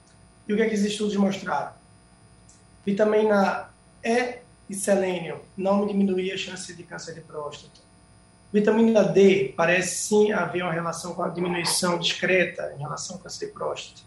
E 0.47 0.53
o 0.53 0.55
que, 0.55 0.61
é 0.61 0.69
que 0.69 0.73
esses 0.73 0.87
estudos 0.87 1.15
mostraram? 1.17 1.78
Vitamina 2.85 3.69
E 4.03 4.39
e 4.69 4.75
selênio 4.75 5.41
não 5.57 5.87
diminuía 5.87 6.35
a 6.35 6.37
chance 6.37 6.73
de 6.73 6.83
câncer 6.83 7.15
de 7.15 7.21
próstata. 7.21 7.79
Vitamina 8.53 9.03
D 9.03 9.53
parece 9.55 9.95
sim 9.95 10.31
haver 10.31 10.63
uma 10.63 10.71
relação 10.71 11.13
com 11.13 11.23
a 11.23 11.29
diminuição 11.29 11.97
discreta 11.97 12.73
em 12.75 12.79
relação 12.79 13.15
ao 13.15 13.21
câncer 13.21 13.47
de 13.47 13.51
próstata. 13.51 14.01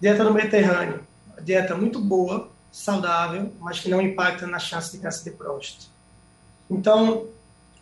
Dieta 0.00 0.24
do 0.24 0.34
Mediterrâneo, 0.34 1.06
dieta 1.40 1.74
muito 1.74 2.00
boa, 2.00 2.50
saudável, 2.72 3.52
mas 3.60 3.80
que 3.80 3.88
não 3.88 4.00
impacta 4.00 4.46
na 4.46 4.58
chance 4.58 4.92
de 4.92 5.02
câncer 5.02 5.30
de 5.30 5.36
próstata. 5.36 5.86
Então, 6.70 7.26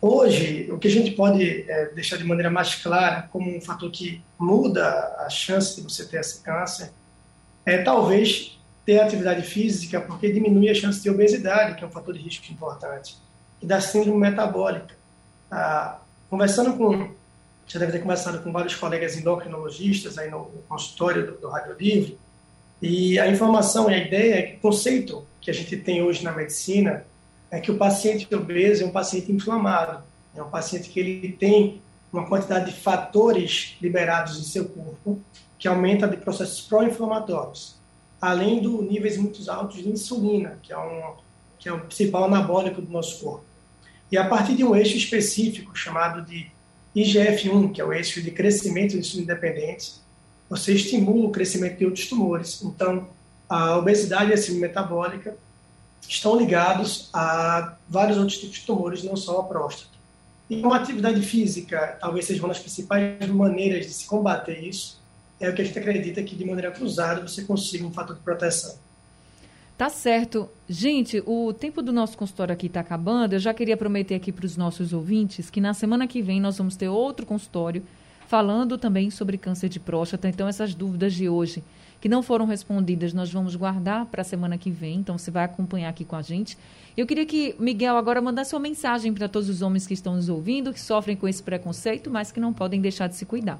hoje, 0.01 0.69
o 0.71 0.77
que 0.77 0.87
a 0.87 0.91
gente 0.91 1.11
pode 1.11 1.69
é, 1.69 1.87
deixar 1.87 2.17
de 2.17 2.23
maneira 2.23 2.49
mais 2.49 2.75
clara 2.75 3.27
como 3.31 3.55
um 3.55 3.59
fator 3.59 3.89
que 3.89 4.21
muda 4.37 5.15
a 5.19 5.29
chance 5.29 5.75
de 5.75 5.81
você 5.81 6.05
ter 6.05 6.19
esse 6.19 6.41
câncer 6.41 6.91
é 7.65 7.81
talvez 7.81 8.59
ter 8.85 8.99
atividade 8.99 9.41
física, 9.43 10.01
porque 10.01 10.31
diminui 10.31 10.69
a 10.69 10.75
chance 10.75 11.01
de 11.01 11.09
obesidade, 11.09 11.75
que 11.75 11.83
é 11.83 11.87
um 11.87 11.91
fator 11.91 12.13
de 12.13 12.19
risco 12.19 12.51
importante, 12.51 13.17
e 13.61 13.65
da 13.65 13.79
síndrome 13.79 14.19
metabólica. 14.19 14.95
Ah, 15.49 15.99
conversando 16.29 16.73
com, 16.73 17.11
já 17.67 17.79
deve 17.79 17.93
ter 17.93 17.99
conversado 17.99 18.39
com 18.39 18.51
vários 18.51 18.75
colegas 18.75 19.17
endocrinologistas 19.17 20.17
aí 20.17 20.29
no, 20.29 20.39
no 20.39 20.61
consultório 20.67 21.25
do, 21.25 21.37
do 21.37 21.49
Rádio 21.49 21.75
Livre, 21.79 22.17
e 22.81 23.17
a 23.17 23.27
informação 23.29 23.89
e 23.89 23.93
a 23.93 23.97
ideia 23.97 24.45
que 24.45 24.55
o 24.57 24.59
conceito 24.59 25.25
que 25.39 25.49
a 25.49 25.53
gente 25.53 25.77
tem 25.77 26.03
hoje 26.03 26.23
na 26.23 26.33
medicina 26.33 27.05
é 27.49 27.59
que 27.59 27.71
o 27.71 27.77
paciente 27.77 28.33
obeso 28.35 28.83
é 28.83 28.85
um 28.85 28.91
paciente 28.91 29.31
inflamado, 29.31 30.03
é 30.35 30.43
um 30.43 30.49
paciente 30.49 30.89
que 30.89 30.99
ele 30.99 31.31
tem 31.31 31.81
uma 32.11 32.27
quantidade 32.27 32.71
de 32.71 32.79
fatores 32.79 33.77
liberados 33.81 34.37
em 34.37 34.43
seu 34.43 34.65
corpo 34.65 35.21
que 35.57 35.67
aumenta 35.67 36.07
de 36.07 36.17
processos 36.17 36.61
pró-inflamatórios 36.61 37.77
além 38.23 38.61
do 38.61 38.81
níveis 38.81 39.17
muito 39.17 39.51
altos 39.51 39.83
de 39.83 39.89
insulina, 39.89 40.57
que 40.63 40.71
é, 40.71 40.77
um, 40.77 41.13
que 41.59 41.67
é 41.67 41.73
o 41.73 41.81
principal 41.81 42.23
anabólico 42.23 42.81
do 42.81 42.89
nosso 42.89 43.21
corpo. 43.21 43.43
E 44.09 44.17
a 44.17 44.25
partir 44.25 44.55
de 44.55 44.63
um 44.63 44.73
eixo 44.73 44.95
específico 44.95 45.77
chamado 45.77 46.21
de 46.21 46.49
IGF-1, 46.95 47.73
que 47.73 47.81
é 47.81 47.83
o 47.83 47.91
eixo 47.91 48.21
de 48.21 48.31
crescimento 48.31 48.91
de 48.91 48.99
insulina 48.99 49.33
independente, 49.33 49.95
você 50.49 50.73
estimula 50.73 51.27
o 51.27 51.31
crescimento 51.31 51.79
de 51.79 51.83
outros 51.83 52.07
tumores. 52.07 52.63
Então, 52.63 53.09
a 53.49 53.77
obesidade 53.77 54.31
e 54.31 54.33
a 54.35 54.37
síndrome 54.37 54.61
metabólica 54.61 55.35
estão 56.07 56.37
ligados 56.37 57.09
a 57.11 57.75
vários 57.89 58.17
outros 58.17 58.37
tipos 58.37 58.59
de 58.59 58.65
tumores, 58.65 59.03
não 59.03 59.17
só 59.17 59.41
a 59.41 59.43
próstata. 59.43 59.91
E 60.49 60.61
uma 60.61 60.77
atividade 60.77 61.21
física 61.21 61.97
talvez 61.99 62.23
seja 62.23 62.41
uma 62.41 62.47
das 62.53 62.59
principais 62.59 63.27
maneiras 63.27 63.85
de 63.85 63.91
se 63.91 64.05
combater 64.05 64.63
isso, 64.63 65.02
é 65.43 65.49
o 65.49 65.53
que 65.53 65.61
a 65.61 65.65
gente 65.65 65.77
acredita 65.77 66.23
que 66.23 66.35
de 66.35 66.45
maneira 66.45 66.71
cruzada 66.71 67.21
você 67.21 67.43
consiga 67.43 67.85
um 67.85 67.91
fator 67.91 68.15
de 68.15 68.21
proteção. 68.21 68.75
Tá 69.77 69.89
certo. 69.89 70.49
Gente, 70.69 71.21
o 71.25 71.51
tempo 71.51 71.81
do 71.81 71.91
nosso 71.91 72.17
consultório 72.17 72.53
aqui 72.53 72.67
está 72.67 72.79
acabando. 72.79 73.33
Eu 73.33 73.39
já 73.39 73.53
queria 73.53 73.75
prometer 73.75 74.15
aqui 74.15 74.31
para 74.31 74.45
os 74.45 74.55
nossos 74.55 74.93
ouvintes 74.93 75.49
que 75.49 75.59
na 75.59 75.73
semana 75.73 76.07
que 76.07 76.21
vem 76.21 76.39
nós 76.39 76.57
vamos 76.57 76.75
ter 76.75 76.87
outro 76.87 77.25
consultório 77.25 77.83
falando 78.27 78.77
também 78.77 79.09
sobre 79.11 79.37
câncer 79.37 79.67
de 79.67 79.79
próstata. 79.79 80.29
Então, 80.29 80.47
essas 80.47 80.73
dúvidas 80.73 81.13
de 81.13 81.27
hoje 81.27 81.61
que 81.99 82.09
não 82.09 82.21
foram 82.21 82.45
respondidas, 82.45 83.13
nós 83.13 83.31
vamos 83.31 83.55
guardar 83.55 84.05
para 84.05 84.21
a 84.21 84.25
semana 84.25 84.57
que 84.57 84.69
vem. 84.69 84.95
Então, 84.95 85.17
você 85.17 85.31
vai 85.31 85.43
acompanhar 85.43 85.89
aqui 85.89 86.05
com 86.05 86.15
a 86.15 86.21
gente. 86.21 86.57
Eu 86.95 87.07
queria 87.07 87.25
que 87.25 87.55
Miguel 87.59 87.97
agora 87.97 88.21
mandasse 88.21 88.53
uma 88.53 88.61
mensagem 88.61 89.13
para 89.13 89.27
todos 89.27 89.49
os 89.49 89.61
homens 89.61 89.87
que 89.87 89.93
estão 89.93 90.15
nos 90.15 90.29
ouvindo, 90.29 90.71
que 90.71 90.79
sofrem 90.79 91.15
com 91.15 91.27
esse 91.27 91.41
preconceito, 91.41 92.09
mas 92.09 92.31
que 92.31 92.39
não 92.39 92.53
podem 92.53 92.79
deixar 92.79 93.07
de 93.07 93.15
se 93.15 93.25
cuidar. 93.25 93.59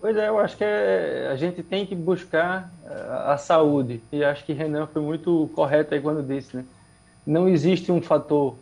Pois 0.00 0.16
é, 0.16 0.28
eu 0.28 0.38
acho 0.38 0.56
que 0.56 0.64
é, 0.64 1.28
a 1.30 1.36
gente 1.36 1.62
tem 1.62 1.84
que 1.84 1.94
buscar 1.94 2.72
a, 2.86 2.90
eh, 2.90 3.32
a 3.32 3.36
saúde. 3.36 4.00
E 4.10 4.24
acho 4.24 4.44
que 4.46 4.54
Renan 4.54 4.86
foi 4.86 5.02
muito 5.02 5.50
correto 5.54 5.94
aí 5.94 6.00
quando 6.00 6.26
disse, 6.26 6.56
né? 6.56 6.64
Não 7.26 7.46
existe 7.46 7.92
um 7.92 8.00
fator 8.00 8.56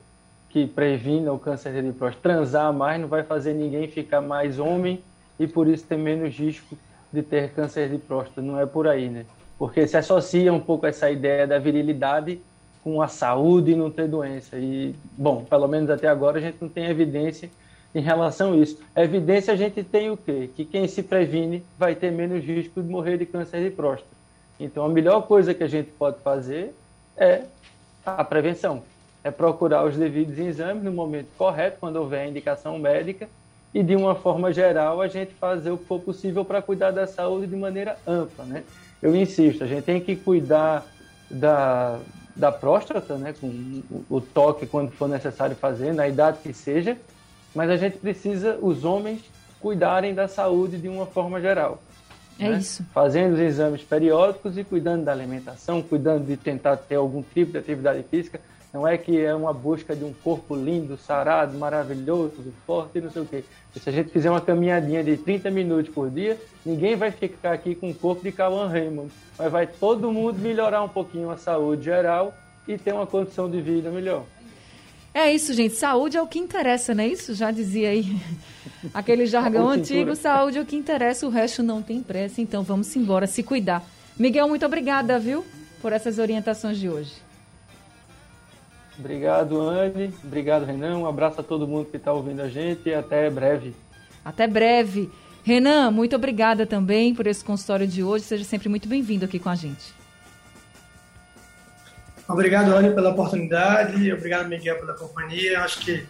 que 0.51 0.67
previna 0.67 1.33
o 1.33 1.39
câncer 1.39 1.81
de 1.81 1.93
próstata. 1.93 2.29
Transar 2.29 2.73
mais 2.73 3.01
não 3.01 3.07
vai 3.07 3.23
fazer 3.23 3.53
ninguém 3.55 3.87
ficar 3.87 4.21
mais 4.21 4.59
homem 4.59 5.01
e 5.39 5.47
por 5.47 5.69
isso 5.69 5.85
ter 5.87 5.97
menos 5.97 6.37
risco 6.37 6.77
de 7.13 7.23
ter 7.23 7.51
câncer 7.53 7.89
de 7.89 7.99
próstata. 7.99 8.43
Não 8.43 8.59
é 8.59 8.67
por 8.67 8.89
aí, 8.89 9.09
né? 9.09 9.25
Porque 9.57 9.87
se 9.87 9.97
associa 9.97 10.53
um 10.53 10.61
pouco 10.61 10.87
essa 10.87 11.09
ideia 11.09 11.47
da 11.47 11.59
virilidade 11.61 12.41
com 12.83 13.01
a 13.01 13.07
saúde 13.07 13.73
e 13.73 13.77
não 13.77 13.93
ter 13.93 14.09
doença. 14.09 14.57
E, 14.57 14.93
bom, 15.17 15.45
pelo 15.45 15.69
menos 15.69 15.89
até 15.89 16.09
agora 16.09 16.39
a 16.39 16.41
gente 16.41 16.59
não 16.61 16.69
tem 16.69 16.87
evidência 16.87 17.49
em 17.95 18.01
relação 18.01 18.53
a 18.53 18.57
isso. 18.57 18.79
Evidência 18.97 19.53
a 19.53 19.57
gente 19.57 19.83
tem 19.83 20.11
o 20.11 20.17
quê? 20.17 20.51
Que 20.55 20.65
quem 20.65 20.87
se 20.87 21.03
previne 21.03 21.63
vai 21.79 21.95
ter 21.95 22.11
menos 22.11 22.45
risco 22.45 22.83
de 22.83 22.89
morrer 22.89 23.17
de 23.17 23.27
câncer 23.27 23.63
de 23.63 23.71
próstata. 23.71 24.11
Então 24.61 24.85
a 24.85 24.89
melhor 24.89 25.23
coisa 25.23 25.55
que 25.55 25.63
a 25.63 25.69
gente 25.69 25.91
pode 25.93 26.19
fazer 26.21 26.75
é 27.17 27.43
a 28.05 28.25
prevenção. 28.25 28.83
É 29.23 29.31
procurar 29.31 29.85
os 29.85 29.97
devidos 29.97 30.39
exames 30.39 30.83
no 30.83 30.93
momento 30.93 31.29
correto, 31.37 31.79
quando 31.81 31.97
houver 31.97 32.29
indicação 32.29 32.79
médica, 32.79 33.29
e 33.75 33.83
de 33.83 33.95
uma 33.95 34.15
forma 34.15 34.53
geral 34.53 35.01
a 35.01 35.09
gente 35.09 35.35
fazer 35.35 35.71
o 35.71 35.79
que 35.79 35.85
for 35.85 36.01
possível 36.01 36.45
para 36.45 36.63
cuidar 36.63 36.91
da 36.91 37.07
saúde 37.07 37.47
de 37.47 37.57
maneira 37.57 37.97
ampla. 38.07 38.45
Né? 38.45 38.65
Eu 39.03 39.15
insisto, 39.15 39.65
a 39.65 39.67
gente 39.67 39.85
tem 39.85 40.01
que 40.01 40.17
cuidar 40.17 40.87
da, 41.31 42.01
da 42.35 42.51
próstata, 42.51 43.17
né, 43.17 43.35
com 43.39 43.83
o 44.09 44.21
toque 44.21 44.67
quando 44.67 44.91
for 44.93 45.09
necessário 45.09 45.55
fazer, 45.55 45.93
na 45.93 46.09
idade 46.09 46.39
que 46.43 46.53
seja, 46.53 46.97
mas 47.55 47.71
a 47.71 47.77
gente 47.77 47.99
precisa, 47.99 48.59
os 48.61 48.85
homens, 48.85 49.21
cuidarem 49.61 50.15
da 50.15 50.29
saúde 50.29 50.79
de 50.79 50.89
uma 50.89 51.07
forma 51.07 51.41
geral. 51.41 51.81
É 52.39 52.51
né? 52.51 52.59
isso. 52.59 52.85
Fazendo 52.95 53.35
os 53.35 53.41
exames 53.41 53.83
periódicos 53.83 54.57
e 54.57 54.65
cuidando 54.65 55.05
da 55.05 55.13
alimentação, 55.13 55.83
cuidando 55.83 56.25
de 56.25 56.37
tentar 56.37 56.77
ter 56.77 56.95
algum 56.95 57.23
tipo 57.23 57.53
de 57.53 57.59
atividade 57.59 58.03
física. 58.05 58.41
Não 58.73 58.87
é 58.87 58.99
que 58.99 59.19
é 59.19 59.35
uma 59.35 59.53
busca 59.53 59.97
de 59.97 60.05
um 60.05 60.13
corpo 60.13 60.55
lindo, 60.55 60.97
sarado, 60.99 61.57
maravilhoso, 61.57 62.53
forte, 62.67 63.01
não 63.01 63.11
sei 63.11 63.23
o 63.23 63.27
quê. 63.27 63.43
Se 63.75 63.89
a 63.89 63.93
gente 63.93 64.11
fizer 64.11 64.31
uma 64.31 64.43
caminhadinha 64.43 65.03
de 65.03 65.17
30 65.17 65.51
minutos 65.51 65.93
por 65.93 66.11
dia, 66.11 66.39
ninguém 66.67 66.95
vai 66.95 67.11
ficar 67.11 67.53
aqui 67.53 67.75
com 67.75 67.91
o 67.91 67.95
corpo 67.95 68.23
de 68.23 68.31
Cauan 68.31 68.69
Raymond. 68.69 69.11
Mas 69.39 69.51
vai 69.51 69.67
todo 69.67 70.13
mundo 70.13 70.39
melhorar 70.39 70.83
um 70.83 70.89
pouquinho 70.89 71.31
a 71.31 71.39
saúde 71.39 71.85
geral 71.85 72.35
e 72.67 72.77
ter 72.77 72.93
uma 72.93 73.07
condição 73.07 73.51
de 73.51 73.59
vida 73.61 73.91
melhor. 73.91 74.25
É 75.19 75.35
isso, 75.35 75.53
gente. 75.53 75.75
Saúde 75.75 76.17
é 76.17 76.23
o 76.23 76.29
que 76.29 76.39
interessa, 76.39 76.95
não 76.95 77.03
é 77.03 77.09
isso? 77.09 77.35
Já 77.35 77.51
dizia 77.51 77.89
aí 77.89 78.17
aquele 78.95 79.27
jargão 79.27 79.69
antigo. 79.69 80.15
Saúde 80.15 80.59
é 80.59 80.61
o 80.61 80.65
que 80.65 80.77
interessa, 80.77 81.27
o 81.27 81.29
resto 81.29 81.61
não 81.61 81.83
tem 81.83 82.01
pressa. 82.01 82.41
Então 82.41 82.63
vamos 82.63 82.95
embora 82.95 83.27
se 83.27 83.43
cuidar. 83.43 83.85
Miguel, 84.17 84.47
muito 84.49 84.65
obrigada, 84.65 85.19
viu, 85.19 85.45
por 85.83 85.93
essas 85.93 86.21
orientações 86.21 86.79
de 86.79 86.89
hoje. 86.89 87.15
Obrigado, 88.97 89.61
Anne. 89.61 90.15
Obrigado, 90.23 90.65
Renan. 90.65 90.99
Um 90.99 91.07
abraço 91.07 91.41
a 91.41 91.43
todo 91.45 91.67
mundo 91.67 91.87
que 91.87 91.97
está 91.97 92.13
ouvindo 92.13 92.41
a 92.41 92.49
gente 92.49 92.89
e 92.89 92.95
até 92.95 93.29
breve. 93.29 93.75
Até 94.25 94.47
breve. 94.47 95.11
Renan, 95.43 95.91
muito 95.91 96.15
obrigada 96.15 96.65
também 96.65 97.13
por 97.13 97.27
esse 97.27 97.45
consultório 97.45 97.89
de 97.89 98.05
hoje. 98.05 98.25
Seja 98.25 98.45
sempre 98.45 98.69
muito 98.69 98.89
bem-vindo 98.89 99.25
aqui 99.25 99.41
com 99.41 99.49
a 99.49 99.57
gente. 99.57 99.98
Obrigado, 102.29 102.75
Anne, 102.75 102.95
pela 102.95 103.11
oportunidade. 103.11 104.13
Obrigado, 104.13 104.49
Miguel, 104.49 104.79
pela 104.79 104.95
companhia. 104.95 105.61
Acho 105.61 105.81
que 105.81 106.05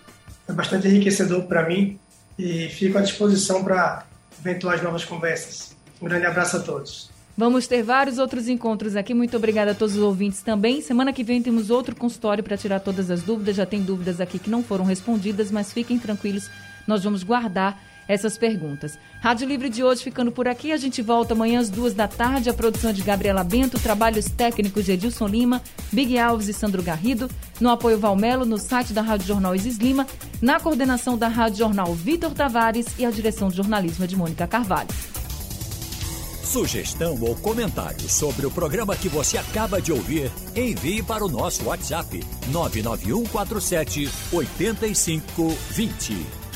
foi 0.45 0.55
bastante 0.55 0.89
enriquecedor 0.89 1.45
para 1.45 1.69
mim 1.69 1.99
e 2.37 2.69
fico 2.69 2.99
à 2.99 3.01
disposição 3.01 3.63
para 3.63 4.05
eventuais 4.41 4.83
novas 4.83 5.05
conversas. 5.05 5.77
Um 6.03 6.07
grande 6.07 6.27
abraço 6.27 6.57
a 6.57 6.61
todos. 6.61 7.11
Vamos 7.37 7.69
ter 7.69 7.85
vários 7.85 8.19
outros 8.19 8.49
encontros 8.49 8.97
aqui. 8.97 9.15
Muito 9.15 9.37
obrigada 9.37 9.71
a 9.71 9.75
todos 9.75 9.95
os 9.95 10.03
ouvintes 10.03 10.43
também. 10.43 10.81
Semana 10.81 11.13
que 11.13 11.23
vem 11.23 11.41
temos 11.41 11.71
outro 11.71 11.95
consultório 11.95 12.43
para 12.43 12.57
tirar 12.57 12.81
todas 12.81 13.13
as 13.13 13.23
dúvidas. 13.23 13.55
Já 13.55 13.65
tem 13.65 13.81
dúvidas 13.81 14.21
aqui 14.21 14.41
que 14.41 14.51
não 14.51 14.61
foram 14.61 14.85
respondidas, 14.85 15.53
mas 15.53 15.73
fiquem 15.73 16.01
tranquilos, 16.01 16.51
nós 16.85 17.05
vamos 17.05 17.23
guardar 17.23 17.81
essas 18.09 18.39
perguntas. 18.39 18.99
Rádio 19.21 19.47
Livre 19.47 19.69
de 19.69 19.85
hoje 19.85 20.03
ficando 20.03 20.33
por 20.33 20.49
aqui. 20.49 20.73
A 20.73 20.79
gente 20.79 21.03
volta 21.03 21.35
amanhã 21.35 21.61
às 21.61 21.69
duas 21.69 21.93
da 21.93 22.09
tarde. 22.09 22.49
A 22.49 22.55
produção 22.55 22.93
de 22.93 23.03
Gabriela 23.03 23.45
Bento, 23.45 23.79
trabalhos 23.79 24.27
técnicos 24.27 24.87
de 24.87 24.93
Edilson 24.93 25.29
Lima, 25.29 25.63
Big 25.93 26.19
Alves 26.19 26.49
e 26.49 26.55
Sandro 26.55 26.83
Garrido. 26.83 27.29
No 27.61 27.69
apoio 27.69 27.99
Valmelo, 27.99 28.47
no 28.47 28.59
site 28.59 28.95
da 28.95 29.03
Rádio 29.03 29.27
Jornal 29.27 29.55
Isis 29.55 29.77
Lima. 29.77 30.07
Na 30.41 30.59
coordenação 30.59 31.19
da 31.19 31.29
Rádio 31.29 31.59
Jornal 31.59 31.95
Vitor 31.95 32.33
Tavares 32.33 32.87
e 32.99 33.05
a 33.05 33.11
direção 33.11 33.49
de 33.49 33.57
jornalismo 33.57 34.05
é 34.05 34.07
de 34.07 34.17
Mônica 34.17 34.47
Carvalho. 34.47 34.89
Sugestão 36.49 37.21
ou 37.21 37.37
comentário 37.37 38.09
sobre 38.09 38.47
o 38.47 38.51
programa 38.51 38.97
que 38.97 39.07
você 39.07 39.37
acaba 39.37 39.83
de 39.83 39.93
ouvir, 39.93 40.33
envie 40.57 41.03
para 41.03 41.23
o 41.23 41.29
nosso 41.29 41.67
WhatsApp 41.67 42.25
99147 42.51 44.09
8520. 44.33 46.48